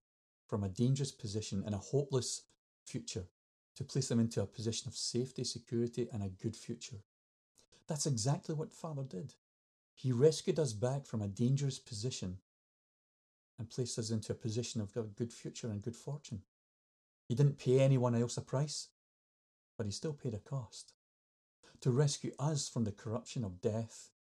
from 0.47 0.63
a 0.63 0.69
dangerous 0.69 1.11
position 1.11 1.63
and 1.65 1.73
a 1.73 1.79
hopeless 1.79 2.43
future, 2.85 3.25
to 3.75 3.83
place 3.83 4.07
them 4.09 4.19
into 4.19 4.41
a 4.41 4.45
position 4.45 4.87
of 4.87 4.95
safety, 4.95 5.43
security, 5.43 6.07
and 6.13 6.23
a 6.23 6.29
good 6.29 6.55
future. 6.55 6.97
That's 7.87 8.05
exactly 8.05 8.55
what 8.55 8.71
Father 8.71 9.03
did. 9.03 9.33
He 9.93 10.11
rescued 10.11 10.59
us 10.59 10.73
back 10.73 11.05
from 11.05 11.21
a 11.21 11.27
dangerous 11.27 11.79
position 11.79 12.37
and 13.57 13.69
placed 13.69 13.97
us 13.97 14.11
into 14.11 14.33
a 14.33 14.35
position 14.35 14.81
of 14.81 14.95
a 14.95 15.03
good 15.03 15.31
future 15.31 15.67
and 15.67 15.81
good 15.81 15.95
fortune. 15.95 16.41
He 17.27 17.35
didn't 17.35 17.57
pay 17.57 17.79
anyone 17.79 18.15
else 18.15 18.37
a 18.37 18.41
price, 18.41 18.89
but 19.77 19.85
he 19.85 19.91
still 19.91 20.13
paid 20.13 20.33
a 20.33 20.39
cost. 20.39 20.93
To 21.81 21.91
rescue 21.91 22.31
us 22.39 22.67
from 22.69 22.83
the 22.83 22.91
corruption 22.91 23.43
of 23.43 23.61
death, 23.61 24.11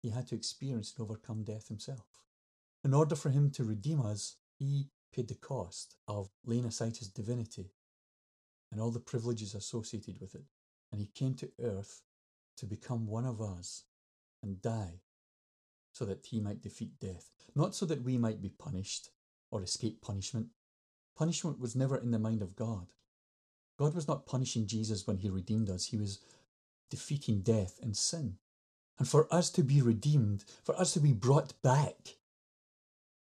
he 0.00 0.10
had 0.10 0.26
to 0.28 0.34
experience 0.34 0.94
and 0.96 1.04
overcome 1.04 1.42
death 1.42 1.68
himself. 1.68 2.06
In 2.88 2.94
order 2.94 3.16
for 3.16 3.28
him 3.28 3.50
to 3.50 3.64
redeem 3.64 4.00
us, 4.00 4.36
he 4.58 4.88
paid 5.14 5.28
the 5.28 5.34
cost 5.34 5.96
of 6.08 6.30
laying 6.46 6.64
aside 6.64 6.96
his 6.96 7.08
divinity 7.08 7.74
and 8.72 8.80
all 8.80 8.90
the 8.90 8.98
privileges 8.98 9.54
associated 9.54 10.18
with 10.22 10.34
it. 10.34 10.44
And 10.90 10.98
he 10.98 11.10
came 11.14 11.34
to 11.34 11.50
earth 11.62 12.00
to 12.56 12.64
become 12.64 13.06
one 13.06 13.26
of 13.26 13.42
us 13.42 13.84
and 14.42 14.62
die 14.62 15.02
so 15.92 16.06
that 16.06 16.24
he 16.24 16.40
might 16.40 16.62
defeat 16.62 16.98
death, 16.98 17.28
not 17.54 17.74
so 17.74 17.84
that 17.84 18.04
we 18.04 18.16
might 18.16 18.40
be 18.40 18.48
punished 18.48 19.10
or 19.50 19.62
escape 19.62 20.00
punishment. 20.00 20.46
Punishment 21.14 21.60
was 21.60 21.76
never 21.76 21.98
in 21.98 22.10
the 22.10 22.18
mind 22.18 22.40
of 22.40 22.56
God. 22.56 22.86
God 23.78 23.94
was 23.94 24.08
not 24.08 24.24
punishing 24.24 24.66
Jesus 24.66 25.06
when 25.06 25.18
he 25.18 25.28
redeemed 25.28 25.68
us, 25.68 25.84
he 25.84 25.98
was 25.98 26.20
defeating 26.88 27.42
death 27.42 27.78
and 27.82 27.94
sin. 27.94 28.38
And 28.98 29.06
for 29.06 29.28
us 29.30 29.50
to 29.50 29.62
be 29.62 29.82
redeemed, 29.82 30.46
for 30.64 30.74
us 30.80 30.94
to 30.94 31.00
be 31.00 31.12
brought 31.12 31.52
back 31.60 32.14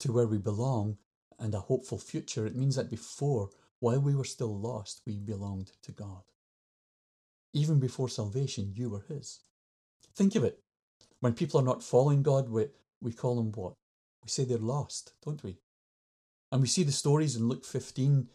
to 0.03 0.13
where 0.13 0.27
we 0.27 0.39
belong 0.39 0.97
and 1.39 1.55
a 1.55 1.61
hopeful 1.61 1.99
future, 1.99 2.45
it 2.45 2.57
means 2.57 2.75
that 2.75 2.91
before, 2.91 3.51
while 3.79 4.01
we 4.01 4.17
were 4.17 4.25
still 4.25 4.59
lost, 4.59 5.01
we 5.07 5.17
belonged 5.17 5.71
to 5.83 5.93
God. 5.93 6.23
Even 7.53 7.79
before 7.79 8.09
salvation, 8.09 8.73
you 8.75 8.91
were 8.91 9.05
His. 9.09 9.41
Think 10.17 10.35
of 10.35 10.43
it. 10.43 10.59
When 11.21 11.35
people 11.35 11.61
are 11.61 11.65
not 11.65 11.85
following 11.85 12.25
God, 12.25 12.49
we, 12.49 12.67
we 13.01 13.13
call 13.13 13.37
them 13.37 13.53
what? 13.53 13.75
We 14.25 14.29
say 14.29 14.45
they're 14.45 14.59
lost, 14.59 15.13
don't 15.25 15.43
we? 15.45 15.59
And 16.51 16.61
we 16.61 16.67
see 16.67 16.83
the 16.83 16.91
stories 16.93 17.37
in 17.37 17.49
Luke 17.49 17.65
15. 17.65 18.29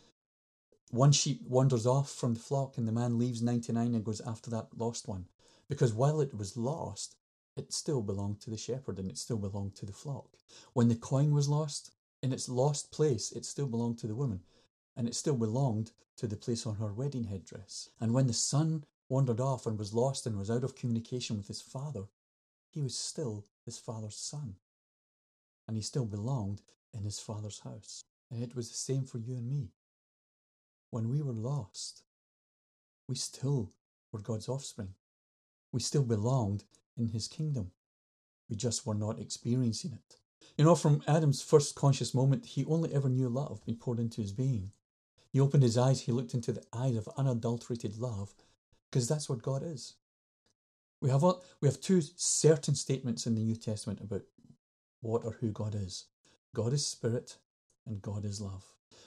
One 0.91 1.11
sheep 1.11 1.41
wanders 1.45 1.85
off 1.85 2.09
from 2.09 2.33
the 2.33 2.39
flock, 2.39 2.77
and 2.77 2.87
the 2.87 2.93
man 2.93 3.17
leaves 3.17 3.41
99 3.41 3.93
and 3.93 4.05
goes 4.05 4.21
after 4.21 4.49
that 4.51 4.67
lost 4.77 5.05
one. 5.07 5.25
Because 5.67 5.93
while 5.93 6.21
it 6.21 6.33
was 6.33 6.55
lost, 6.55 7.17
it 7.59 7.73
still 7.73 8.01
belonged 8.01 8.41
to 8.41 8.49
the 8.49 8.57
shepherd 8.57 8.99
and 8.99 9.09
it 9.09 9.17
still 9.17 9.37
belonged 9.37 9.75
to 9.75 9.85
the 9.85 9.93
flock. 9.93 10.29
When 10.73 10.87
the 10.87 10.95
coin 10.95 11.31
was 11.33 11.49
lost, 11.49 11.91
in 12.21 12.33
its 12.33 12.49
lost 12.49 12.91
place, 12.91 13.31
it 13.31 13.45
still 13.45 13.67
belonged 13.67 13.99
to 13.99 14.07
the 14.07 14.15
woman 14.15 14.41
and 14.95 15.07
it 15.07 15.15
still 15.15 15.37
belonged 15.37 15.91
to 16.17 16.27
the 16.27 16.35
place 16.35 16.65
on 16.65 16.75
her 16.75 16.91
wedding 16.91 17.25
headdress. 17.25 17.89
And 18.01 18.13
when 18.13 18.27
the 18.27 18.33
son 18.33 18.83
wandered 19.09 19.39
off 19.39 19.65
and 19.65 19.77
was 19.77 19.93
lost 19.93 20.25
and 20.25 20.37
was 20.37 20.49
out 20.49 20.63
of 20.63 20.75
communication 20.75 21.37
with 21.37 21.47
his 21.47 21.61
father, 21.61 22.05
he 22.69 22.81
was 22.81 22.97
still 22.97 23.45
his 23.63 23.77
father's 23.77 24.15
son. 24.15 24.55
And 25.67 25.77
he 25.77 25.83
still 25.83 26.05
belonged 26.05 26.61
in 26.93 27.03
his 27.03 27.19
father's 27.19 27.59
house. 27.59 28.03
And 28.31 28.43
it 28.43 28.55
was 28.55 28.69
the 28.69 28.77
same 28.77 29.03
for 29.03 29.19
you 29.19 29.35
and 29.35 29.47
me. 29.47 29.69
When 30.89 31.09
we 31.09 31.21
were 31.21 31.33
lost, 31.33 32.03
we 33.07 33.15
still 33.15 33.71
were 34.11 34.19
God's 34.19 34.49
offspring. 34.49 34.93
We 35.71 35.79
still 35.81 36.03
belonged 36.03 36.63
in 36.97 37.09
his 37.09 37.27
kingdom. 37.27 37.71
We 38.49 38.55
just 38.55 38.85
were 38.85 38.95
not 38.95 39.19
experiencing 39.19 39.93
it. 39.93 40.17
You 40.57 40.65
know, 40.65 40.75
from 40.75 41.03
Adam's 41.07 41.41
first 41.41 41.75
conscious 41.75 42.13
moment, 42.13 42.45
he 42.45 42.65
only 42.65 42.93
ever 42.93 43.09
knew 43.09 43.29
love 43.29 43.63
being 43.65 43.77
poured 43.77 43.99
into 43.99 44.21
his 44.21 44.31
being. 44.31 44.71
He 45.31 45.39
opened 45.39 45.63
his 45.63 45.77
eyes, 45.77 46.01
he 46.01 46.11
looked 46.11 46.33
into 46.33 46.51
the 46.51 46.63
eyes 46.73 46.95
of 46.95 47.09
unadulterated 47.17 47.97
love, 47.97 48.33
because 48.89 49.07
that's 49.07 49.29
what 49.29 49.41
God 49.41 49.61
is. 49.63 49.95
We 51.01 51.09
have, 51.09 51.23
we 51.61 51.67
have 51.67 51.79
two 51.79 52.01
certain 52.15 52.73
statements 52.75 53.27
in 53.27 53.35
the 53.35 53.43
New 53.43 53.55
Testament 53.55 53.99
about 54.01 54.23
what 55.01 55.23
or 55.23 55.33
who 55.39 55.51
God 55.51 55.75
is 55.75 56.05
God 56.55 56.73
is 56.73 56.87
spirit, 56.87 57.37
and 57.85 58.01
God 58.01 58.25
is 58.25 58.41
love. 58.41 58.65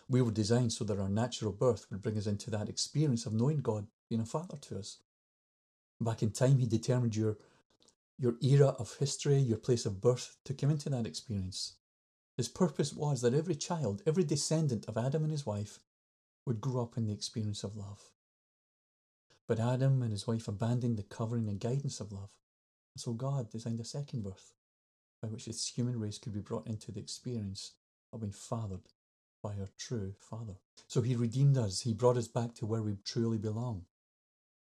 We 0.09 0.23
were 0.23 0.31
designed 0.31 0.73
so 0.73 0.85
that 0.85 1.01
our 1.01 1.09
natural 1.09 1.53
birth 1.53 1.87
would 1.91 2.03
bring 2.03 2.17
us 2.17 2.27
into 2.29 2.51
that 2.51 2.69
experience 2.69 3.27
of 3.27 3.33
knowing 3.33 3.59
God 3.59 3.87
being 4.09 4.21
a 4.21 4.27
father 4.27 4.57
to 4.57 4.79
us. 4.79 4.99
Back 6.01 6.23
in 6.23 6.31
time, 6.31 6.59
He 6.59 6.67
determined 6.67 7.17
your, 7.17 7.39
your 8.21 8.37
era 8.43 8.77
of 8.79 8.99
history, 8.99 9.39
your 9.39 9.57
place 9.57 9.87
of 9.87 10.01
birth, 10.01 10.37
to 10.45 10.53
come 10.53 10.71
into 10.71 10.91
that 10.91 11.07
experience. 11.07 11.77
His 12.37 12.49
purpose 12.49 12.93
was 12.93 13.23
that 13.23 13.35
every 13.35 13.55
child, 13.55 14.03
every 14.07 14.25
descendant 14.25 14.85
of 14.87 14.99
Adam 14.99 15.23
and 15.23 15.33
his 15.33 15.47
wife, 15.47 15.79
would 16.45 16.61
grow 16.61 16.83
up 16.83 16.99
in 16.99 17.07
the 17.07 17.15
experience 17.15 17.65
of 17.65 17.77
love. 17.77 18.13
But 19.49 19.59
Adam 19.59 20.03
and 20.03 20.13
his 20.13 20.27
wife 20.27 20.49
abandoned 20.49 20.99
the 20.99 21.03
covering 21.03 21.49
and 21.49 21.59
guidance 21.59 21.99
of 21.99 22.13
love. 22.13 22.31
And 22.95 23.01
so 23.01 23.15
God 23.15 23.51
designed 23.51 23.81
a 23.81 23.85
second 23.85 24.23
birth 24.23 24.53
by 25.23 25.29
which 25.29 25.47
this 25.47 25.67
human 25.69 25.99
race 25.99 26.19
could 26.19 26.35
be 26.35 26.41
brought 26.41 26.67
into 26.67 26.93
the 26.93 27.01
experience 27.01 27.73
of 28.13 28.21
being 28.21 28.33
fathered 28.33 28.89
by 29.43 29.51
our 29.51 29.71
true 29.79 30.15
Father. 30.21 30.57
So 30.89 31.01
He 31.01 31.17
redeemed 31.17 31.57
us. 31.57 31.81
He 31.81 31.95
brought 31.95 32.19
us 32.19 32.29
back 32.29 32.55
to 32.57 32.67
where 32.67 32.83
we 32.83 32.97
truly 33.03 33.39
belong. 33.39 33.87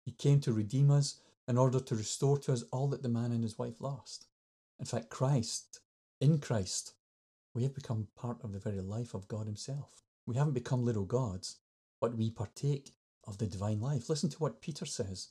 He 0.05 0.13
came 0.13 0.41
to 0.41 0.53
redeem 0.53 0.91
us 0.91 1.21
in 1.49 1.59
order 1.59 1.81
to 1.81 1.95
restore 1.95 2.39
to 2.39 2.53
us 2.53 2.65
all 2.73 2.89
that 2.89 3.03
the 3.03 3.09
man 3.09 3.33
and 3.33 3.43
his 3.43 3.59
wife 3.59 3.81
lost. 3.81 4.27
In 4.79 4.87
fact, 4.87 5.11
Christ, 5.11 5.81
in 6.21 6.39
Christ, 6.39 6.95
we 7.55 7.63
have 7.63 7.75
become 7.75 8.09
part 8.17 8.43
of 8.45 8.53
the 8.53 8.59
very 8.59 8.81
life 8.81 9.15
of 9.15 9.29
God 9.29 9.47
Himself. 9.47 10.03
We 10.27 10.37
haven't 10.37 10.53
become 10.53 10.85
little 10.85 11.07
gods, 11.07 11.57
but 12.01 12.15
we 12.15 12.31
partake 12.31 12.95
of 13.25 13.39
the 13.39 13.47
divine 13.47 13.81
life. 13.81 14.11
Listen 14.11 14.29
to 14.29 14.39
what 14.39 14.61
Peter 14.61 14.85
says. 14.85 15.29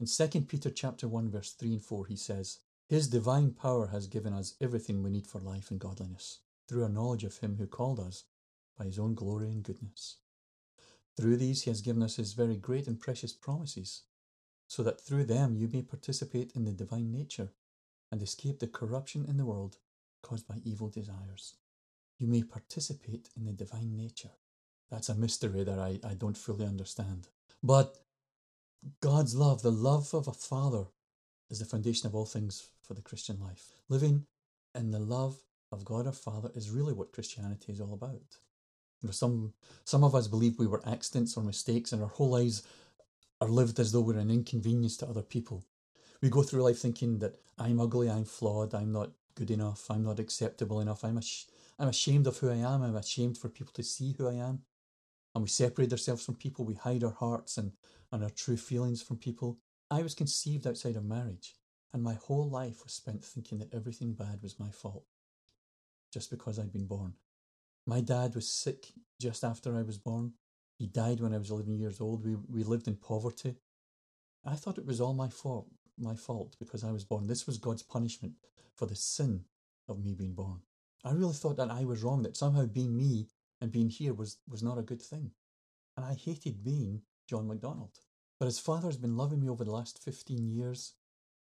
In 0.00 0.06
2 0.06 0.40
Peter 0.42 0.70
chapter 0.70 1.06
1 1.06 1.30
verse 1.30 1.52
3 1.52 1.74
and 1.74 1.84
4 1.84 2.06
he 2.06 2.16
says, 2.16 2.58
"His 2.88 3.06
divine 3.06 3.52
power 3.52 3.86
has 3.88 4.08
given 4.08 4.32
us 4.32 4.54
everything 4.60 5.02
we 5.02 5.10
need 5.10 5.28
for 5.28 5.40
life 5.40 5.70
and 5.70 5.78
godliness 5.78 6.40
through 6.66 6.82
our 6.82 6.88
knowledge 6.88 7.22
of 7.22 7.38
him 7.38 7.56
who 7.56 7.66
called 7.66 8.00
us 8.00 8.24
by 8.76 8.84
his 8.84 8.98
own 8.98 9.14
glory 9.14 9.50
and 9.50 9.62
goodness. 9.62 10.16
Through 11.16 11.36
these 11.36 11.62
he 11.62 11.70
has 11.70 11.82
given 11.82 12.02
us 12.02 12.16
his 12.16 12.32
very 12.32 12.56
great 12.56 12.88
and 12.88 12.98
precious 12.98 13.32
promises, 13.32 14.02
so 14.72 14.82
that 14.82 14.98
through 14.98 15.24
them 15.24 15.54
you 15.54 15.68
may 15.70 15.82
participate 15.82 16.50
in 16.56 16.64
the 16.64 16.72
divine 16.72 17.12
nature 17.12 17.50
and 18.10 18.22
escape 18.22 18.58
the 18.58 18.66
corruption 18.66 19.26
in 19.28 19.36
the 19.36 19.44
world 19.44 19.76
caused 20.22 20.48
by 20.48 20.54
evil 20.64 20.88
desires. 20.88 21.56
You 22.18 22.26
may 22.26 22.42
participate 22.42 23.28
in 23.36 23.44
the 23.44 23.52
divine 23.52 23.94
nature. 23.94 24.30
That's 24.90 25.10
a 25.10 25.14
mystery 25.14 25.62
that 25.62 25.78
I, 25.78 26.00
I 26.02 26.14
don't 26.14 26.38
fully 26.38 26.64
understand. 26.64 27.28
But 27.62 27.98
God's 29.02 29.34
love, 29.34 29.60
the 29.60 29.70
love 29.70 30.14
of 30.14 30.26
a 30.26 30.32
father, 30.32 30.86
is 31.50 31.58
the 31.58 31.66
foundation 31.66 32.06
of 32.06 32.14
all 32.14 32.24
things 32.24 32.70
for 32.82 32.94
the 32.94 33.02
Christian 33.02 33.38
life. 33.40 33.72
Living 33.90 34.24
in 34.74 34.90
the 34.90 34.98
love 34.98 35.36
of 35.70 35.84
God 35.84 36.06
our 36.06 36.12
Father 36.14 36.50
is 36.54 36.70
really 36.70 36.94
what 36.94 37.12
Christianity 37.12 37.72
is 37.72 37.80
all 37.80 37.92
about. 37.92 38.38
You 39.02 39.08
know, 39.08 39.12
some 39.12 39.52
some 39.84 40.04
of 40.04 40.14
us 40.14 40.28
believe 40.28 40.58
we 40.58 40.66
were 40.66 40.86
accidents 40.86 41.36
or 41.36 41.42
mistakes, 41.42 41.92
and 41.92 42.00
our 42.00 42.08
whole 42.08 42.30
lives 42.30 42.62
are 43.42 43.48
lived 43.48 43.80
as 43.80 43.92
though 43.92 44.00
we're 44.02 44.18
an 44.18 44.30
inconvenience 44.30 44.96
to 44.98 45.08
other 45.08 45.22
people. 45.22 45.64
We 46.22 46.30
go 46.30 46.42
through 46.42 46.62
life 46.62 46.78
thinking 46.78 47.18
that 47.20 47.36
I'm 47.58 47.80
ugly, 47.80 48.10
I'm 48.10 48.24
flawed, 48.24 48.74
I'm 48.74 48.92
not 48.92 49.10
good 49.34 49.50
enough, 49.50 49.90
I'm 49.90 50.04
not 50.04 50.20
acceptable 50.20 50.80
enough, 50.80 51.04
I'm, 51.04 51.18
ash- 51.18 51.46
I'm 51.78 51.88
ashamed 51.88 52.26
of 52.28 52.38
who 52.38 52.50
I 52.50 52.56
am, 52.56 52.82
I'm 52.82 52.96
ashamed 52.96 53.38
for 53.38 53.48
people 53.48 53.72
to 53.74 53.82
see 53.82 54.14
who 54.18 54.28
I 54.28 54.34
am 54.34 54.60
and 55.34 55.42
we 55.42 55.48
separate 55.48 55.92
ourselves 55.92 56.24
from 56.24 56.36
people, 56.36 56.64
we 56.64 56.74
hide 56.74 57.04
our 57.04 57.12
hearts 57.12 57.58
and, 57.58 57.72
and 58.12 58.22
our 58.22 58.30
true 58.30 58.56
feelings 58.56 59.02
from 59.02 59.16
people. 59.16 59.58
I 59.90 60.02
was 60.02 60.14
conceived 60.14 60.66
outside 60.66 60.96
of 60.96 61.04
marriage, 61.04 61.54
and 61.92 62.02
my 62.02 62.14
whole 62.14 62.48
life 62.48 62.84
was 62.84 62.92
spent 62.92 63.24
thinking 63.24 63.58
that 63.58 63.74
everything 63.74 64.14
bad 64.14 64.42
was 64.42 64.60
my 64.60 64.70
fault, 64.70 65.04
just 66.12 66.30
because 66.30 66.58
I'd 66.58 66.72
been 66.72 66.86
born. 66.86 67.14
My 67.86 68.00
dad 68.00 68.34
was 68.34 68.48
sick 68.48 68.92
just 69.20 69.44
after 69.44 69.76
I 69.76 69.82
was 69.82 69.98
born. 69.98 70.34
He 70.82 70.88
died 70.88 71.20
when 71.20 71.32
I 71.32 71.38
was 71.38 71.50
11 71.50 71.78
years 71.78 72.00
old. 72.00 72.24
We, 72.24 72.34
we 72.34 72.64
lived 72.64 72.88
in 72.88 72.96
poverty. 72.96 73.54
I 74.44 74.56
thought 74.56 74.78
it 74.78 74.84
was 74.84 75.00
all 75.00 75.14
my 75.14 75.28
fault, 75.28 75.68
my 75.96 76.16
fault 76.16 76.56
because 76.58 76.82
I 76.82 76.90
was 76.90 77.04
born. 77.04 77.28
This 77.28 77.46
was 77.46 77.56
God's 77.56 77.84
punishment 77.84 78.32
for 78.74 78.86
the 78.86 78.96
sin 78.96 79.44
of 79.88 80.04
me 80.04 80.12
being 80.12 80.34
born. 80.34 80.62
I 81.04 81.12
really 81.12 81.34
thought 81.34 81.56
that 81.58 81.70
I 81.70 81.84
was 81.84 82.02
wrong, 82.02 82.24
that 82.24 82.36
somehow 82.36 82.66
being 82.66 82.96
me 82.96 83.28
and 83.60 83.70
being 83.70 83.90
here 83.90 84.12
was, 84.12 84.38
was 84.50 84.60
not 84.60 84.76
a 84.76 84.82
good 84.82 85.00
thing. 85.00 85.30
And 85.96 86.04
I 86.04 86.14
hated 86.14 86.64
being 86.64 87.02
John 87.28 87.46
McDonald. 87.46 88.00
But 88.40 88.46
his 88.46 88.58
father 88.58 88.88
has 88.88 88.96
been 88.96 89.16
loving 89.16 89.38
me 89.38 89.48
over 89.48 89.62
the 89.62 89.70
last 89.70 90.02
15 90.02 90.48
years. 90.48 90.94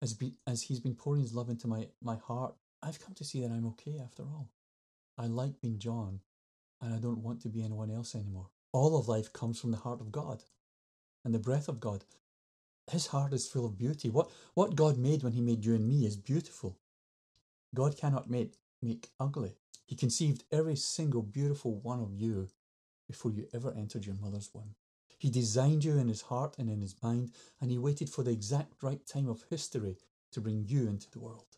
As, 0.01 0.13
be, 0.13 0.33
as 0.45 0.63
he's 0.63 0.81
been 0.81 0.95
pouring 0.95 1.21
his 1.21 1.33
love 1.33 1.47
into 1.47 1.69
my, 1.69 1.87
my 2.03 2.17
heart, 2.17 2.55
I've 2.83 2.99
come 2.99 3.13
to 3.13 3.23
see 3.23 3.39
that 3.39 3.51
I'm 3.51 3.67
okay 3.67 3.97
after 4.03 4.23
all. 4.23 4.49
I 5.17 5.27
like 5.27 5.61
being 5.61 5.79
John, 5.79 6.19
and 6.81 6.93
I 6.93 6.97
don't 6.97 7.23
want 7.23 7.41
to 7.43 7.47
be 7.47 7.63
anyone 7.63 7.91
else 7.91 8.13
anymore. 8.13 8.49
All 8.73 8.97
of 8.97 9.07
life 9.07 9.33
comes 9.33 9.59
from 9.59 9.71
the 9.71 9.77
heart 9.77 10.01
of 10.01 10.11
God 10.11 10.43
and 11.25 11.33
the 11.33 11.39
breath 11.39 11.67
of 11.67 11.79
God. 11.79 12.05
His 12.89 13.07
heart 13.07 13.33
is 13.33 13.47
full 13.47 13.65
of 13.65 13.77
beauty. 13.77 14.09
What, 14.09 14.31
what 14.53 14.75
God 14.75 14.97
made 14.97 15.23
when 15.23 15.33
He 15.33 15.41
made 15.41 15.65
you 15.65 15.75
and 15.75 15.87
me 15.87 16.05
is 16.05 16.17
beautiful. 16.17 16.77
God 17.75 17.97
cannot 17.97 18.29
make, 18.29 18.55
make 18.81 19.09
ugly. 19.19 19.55
He 19.85 19.95
conceived 19.95 20.43
every 20.51 20.75
single 20.75 21.21
beautiful 21.21 21.75
one 21.75 22.01
of 22.01 22.13
you 22.13 22.47
before 23.07 23.31
you 23.31 23.47
ever 23.53 23.73
entered 23.73 24.05
your 24.05 24.15
mother's 24.15 24.49
womb. 24.53 24.75
He 25.17 25.29
designed 25.29 25.83
you 25.83 25.97
in 25.97 26.07
His 26.07 26.23
heart 26.23 26.55
and 26.57 26.69
in 26.69 26.81
His 26.81 26.95
mind, 27.03 27.31
and 27.59 27.69
He 27.69 27.77
waited 27.77 28.09
for 28.09 28.23
the 28.23 28.31
exact 28.31 28.81
right 28.81 29.05
time 29.05 29.27
of 29.27 29.43
history 29.49 29.97
to 30.31 30.41
bring 30.41 30.65
you 30.65 30.87
into 30.87 31.11
the 31.11 31.19
world. 31.19 31.57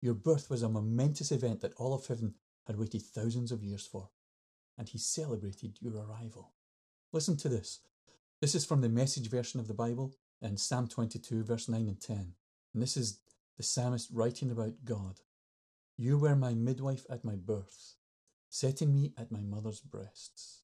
Your 0.00 0.14
birth 0.14 0.48
was 0.48 0.62
a 0.62 0.68
momentous 0.68 1.32
event 1.32 1.60
that 1.60 1.74
all 1.74 1.92
of 1.92 2.06
heaven 2.06 2.34
had 2.66 2.78
waited 2.78 3.02
thousands 3.02 3.52
of 3.52 3.62
years 3.62 3.86
for, 3.86 4.10
and 4.78 4.88
He 4.88 4.98
celebrated 4.98 5.78
your 5.80 5.94
arrival. 5.94 6.52
Listen 7.12 7.36
to 7.38 7.48
this. 7.48 7.80
This 8.40 8.54
is 8.54 8.64
from 8.66 8.80
the 8.80 8.88
message 8.88 9.30
version 9.30 9.60
of 9.60 9.68
the 9.68 9.74
Bible 9.74 10.14
in 10.42 10.56
Psalm 10.56 10.88
22, 10.88 11.44
verse 11.44 11.68
9 11.68 11.80
and 11.88 12.00
10. 12.00 12.34
And 12.74 12.82
this 12.82 12.96
is 12.96 13.20
the 13.56 13.62
psalmist 13.62 14.10
writing 14.12 14.50
about 14.50 14.84
God. 14.84 15.20
You 15.96 16.18
were 16.18 16.36
my 16.36 16.52
midwife 16.52 17.06
at 17.08 17.24
my 17.24 17.36
birth, 17.36 17.94
setting 18.50 18.92
me 18.94 19.14
at 19.16 19.32
my 19.32 19.40
mother's 19.40 19.80
breasts. 19.80 20.62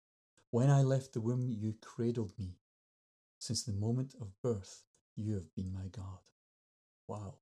When 0.52 0.70
I 0.70 0.82
left 0.84 1.12
the 1.12 1.22
womb, 1.22 1.50
you 1.50 1.76
cradled 1.82 2.32
me. 2.40 2.56
Since 3.40 3.64
the 3.64 3.74
moment 3.74 4.16
of 4.22 4.42
birth, 4.42 4.84
you 5.16 5.34
have 5.34 5.54
been 5.54 5.74
my 5.74 5.88
God. 5.92 6.20
Wow. 7.08 7.36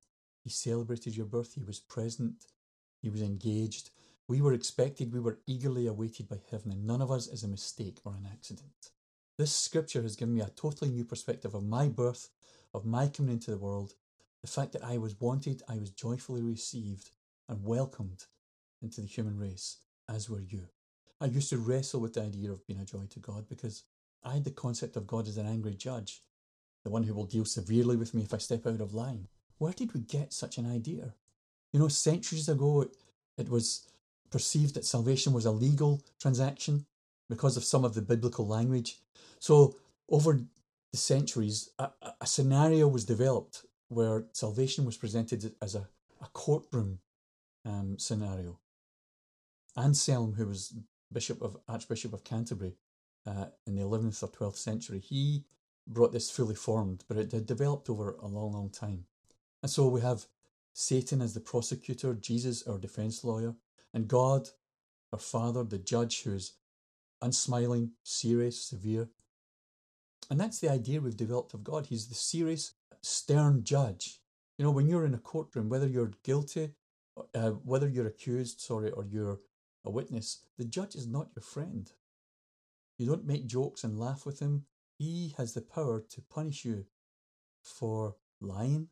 He 0.44 0.50
celebrated 0.50 1.16
your 1.16 1.28
birth. 1.28 1.54
He 1.54 1.64
was 1.64 1.80
present. 1.80 2.46
He 3.02 3.10
was 3.10 3.22
engaged. 3.22 3.92
We 4.28 4.42
were 4.42 4.54
expected. 4.54 5.14
We 5.14 5.20
were 5.20 5.40
eagerly 5.46 5.88
awaited 5.88 6.28
by 6.28 6.38
heaven, 6.50 6.72
and 6.72 6.86
none 6.86 7.02
of 7.02 7.12
us 7.12 7.28
is 7.28 7.44
a 7.44 7.48
mistake 7.48 8.00
or 8.06 8.14
an 8.14 8.28
accident. 8.32 8.92
This 9.38 9.56
scripture 9.56 10.02
has 10.02 10.16
given 10.16 10.34
me 10.34 10.42
a 10.42 10.50
totally 10.56 10.90
new 10.90 11.06
perspective 11.06 11.54
of 11.54 11.64
my 11.64 11.88
birth, 11.88 12.30
of 12.74 12.86
my 12.86 13.08
coming 13.08 13.34
into 13.34 13.52
the 13.52 13.58
world, 13.58 13.94
the 14.42 14.52
fact 14.52 14.74
that 14.74 14.84
I 14.84 14.98
was 14.98 15.20
wanted, 15.20 15.64
I 15.68 15.78
was 15.78 15.90
joyfully 15.90 16.44
received 16.44 17.10
and 17.50 17.66
welcomed 17.66 18.26
into 18.82 19.02
the 19.02 19.08
human 19.08 19.40
race, 19.40 19.78
as 20.08 20.30
were 20.30 20.42
you. 20.42 20.68
I 21.20 21.26
used 21.26 21.50
to 21.50 21.58
wrestle 21.58 22.00
with 22.00 22.14
the 22.14 22.22
idea 22.22 22.52
of 22.52 22.66
being 22.68 22.80
a 22.80 22.86
joy 22.86 23.06
to 23.10 23.20
God 23.20 23.48
because 23.50 23.84
I 24.24 24.34
had 24.34 24.44
the 24.44 24.52
concept 24.52 24.98
of 24.98 25.08
God 25.08 25.28
as 25.28 25.38
an 25.38 25.48
angry 25.48 25.74
judge, 25.74 26.22
the 26.84 26.92
one 26.92 27.04
who 27.04 27.14
will 27.14 27.26
deal 27.26 27.46
severely 27.46 27.96
with 27.96 28.14
me 28.14 28.22
if 28.22 28.34
I 28.34 28.38
step 28.38 28.68
out 28.68 28.82
of 28.82 28.94
line. 28.94 29.28
Where 29.58 29.74
did 29.74 29.94
we 29.94 30.02
get 30.02 30.32
such 30.32 30.58
an 30.58 30.72
idea? 30.72 31.16
You 31.74 31.80
know, 31.80 31.88
centuries 31.88 32.48
ago, 32.48 32.82
it, 32.82 32.96
it 33.38 33.50
was 33.50 33.88
perceived 34.32 34.76
that 34.76 34.86
salvation 34.86 35.34
was 35.34 35.46
a 35.46 35.52
legal 35.52 36.02
transaction 36.20 36.86
because 37.30 37.58
of 37.58 37.64
some 37.64 37.84
of 37.86 37.94
the 37.94 38.02
biblical 38.02 38.48
language. 38.48 39.00
So, 39.40 39.76
over 40.10 40.40
the 40.92 40.98
centuries, 40.98 41.70
a, 41.80 41.90
a 42.22 42.28
scenario 42.28 42.88
was 42.88 43.06
developed 43.06 43.66
where 43.90 44.26
salvation 44.34 44.86
was 44.86 44.98
presented 44.98 45.54
as 45.62 45.76
a, 45.76 45.88
a 46.22 46.28
courtroom 46.34 47.00
um, 47.66 47.98
scenario. 47.98 48.60
Anselm, 49.78 50.34
who 50.34 50.48
was 50.48 50.74
Bishop 51.12 51.42
of 51.42 51.58
Archbishop 51.68 52.14
of 52.14 52.24
Canterbury 52.24 52.76
uh, 53.26 53.46
in 53.68 53.76
the 53.76 53.82
11th 53.82 54.24
or 54.24 54.30
12th 54.30 54.58
century, 54.58 55.00
he 55.00 55.44
brought 55.88 56.12
this 56.12 56.32
fully 56.32 56.56
formed, 56.56 57.04
but 57.08 57.18
it 57.18 57.32
had 57.32 57.46
developed 57.46 57.90
over 57.90 58.16
a 58.22 58.28
long, 58.28 58.54
long 58.54 58.70
time. 58.70 59.06
And 59.62 59.72
so 59.72 59.88
we 59.88 60.02
have 60.02 60.26
Satan 60.74 61.22
as 61.22 61.34
the 61.34 61.40
prosecutor, 61.40 62.14
Jesus, 62.14 62.68
our 62.68 62.78
defense 62.78 63.24
lawyer, 63.24 63.56
and 63.96 64.10
God, 64.10 64.50
our 65.14 65.20
Father, 65.20 65.64
the 65.64 65.78
judge, 65.80 66.24
who 66.24 66.34
is 66.34 66.54
unsmiling, 67.22 67.92
serious, 68.04 68.62
severe. 68.62 69.08
And 70.30 70.40
that's 70.40 70.60
the 70.60 70.70
idea 70.70 71.00
we've 71.00 71.16
developed 71.16 71.54
of 71.54 71.64
God. 71.64 71.88
He's 71.88 72.08
the 72.08 72.16
serious, 72.16 72.74
stern 73.02 73.64
judge. 73.64 74.20
You 74.58 74.66
know, 74.66 74.72
when 74.72 74.88
you're 74.88 75.06
in 75.06 75.14
a 75.14 75.20
courtroom, 75.20 75.70
whether 75.70 75.88
you're 75.88 76.12
guilty, 76.24 76.72
uh, 77.34 77.52
whether 77.52 77.88
you're 77.88 78.08
accused, 78.08 78.60
sorry, 78.60 78.92
or 78.92 79.06
you're 79.06 79.40
a 79.86 79.90
witness, 79.90 80.40
the 80.58 80.66
judge 80.66 80.96
is 80.96 81.08
not 81.08 81.30
your 81.34 81.44
friend. 81.44 81.92
You 82.98 83.08
don't 83.08 83.26
make 83.26 83.48
jokes 83.48 83.84
and 83.84 83.98
laugh 83.98 84.26
with 84.26 84.40
him. 84.40 84.66
He 84.98 85.34
has 85.38 85.54
the 85.54 85.62
power 85.62 86.02
to 86.10 86.22
punish 86.22 86.66
you 86.66 86.86
for 87.62 88.18
lying, 88.42 88.90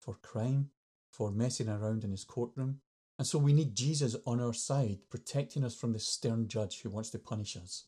for 0.00 0.14
crime, 0.22 0.70
for 1.10 1.30
messing 1.30 1.68
around 1.68 2.02
in 2.02 2.10
his 2.10 2.24
courtroom, 2.24 2.80
and 3.18 3.26
so 3.26 3.38
we 3.38 3.52
need 3.52 3.74
Jesus 3.74 4.16
on 4.26 4.40
our 4.40 4.52
side, 4.52 4.98
protecting 5.10 5.64
us 5.64 5.74
from 5.74 5.92
this 5.92 6.06
stern 6.06 6.48
judge 6.48 6.80
who 6.82 6.90
wants 6.90 7.10
to 7.10 7.18
punish 7.18 7.56
us. 7.56 7.84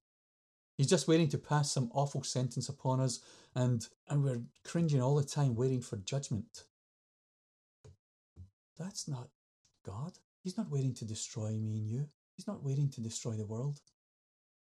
He's 0.76 0.88
just 0.88 1.08
waiting 1.08 1.28
to 1.30 1.38
pass 1.38 1.72
some 1.72 1.90
awful 1.94 2.22
sentence 2.22 2.68
upon 2.68 3.00
us, 3.00 3.20
and, 3.54 3.86
and 4.08 4.22
we're 4.22 4.42
cringing 4.64 5.00
all 5.00 5.16
the 5.16 5.24
time, 5.24 5.54
waiting 5.54 5.80
for 5.80 5.96
judgment. 5.96 6.64
That's 8.78 9.08
not 9.08 9.30
God. 9.84 10.18
He's 10.42 10.58
not 10.58 10.70
waiting 10.70 10.94
to 10.94 11.04
destroy 11.04 11.52
me 11.52 11.78
and 11.78 11.88
you. 11.88 12.08
He's 12.36 12.46
not 12.46 12.62
waiting 12.62 12.90
to 12.90 13.00
destroy 13.00 13.32
the 13.32 13.46
world. 13.46 13.80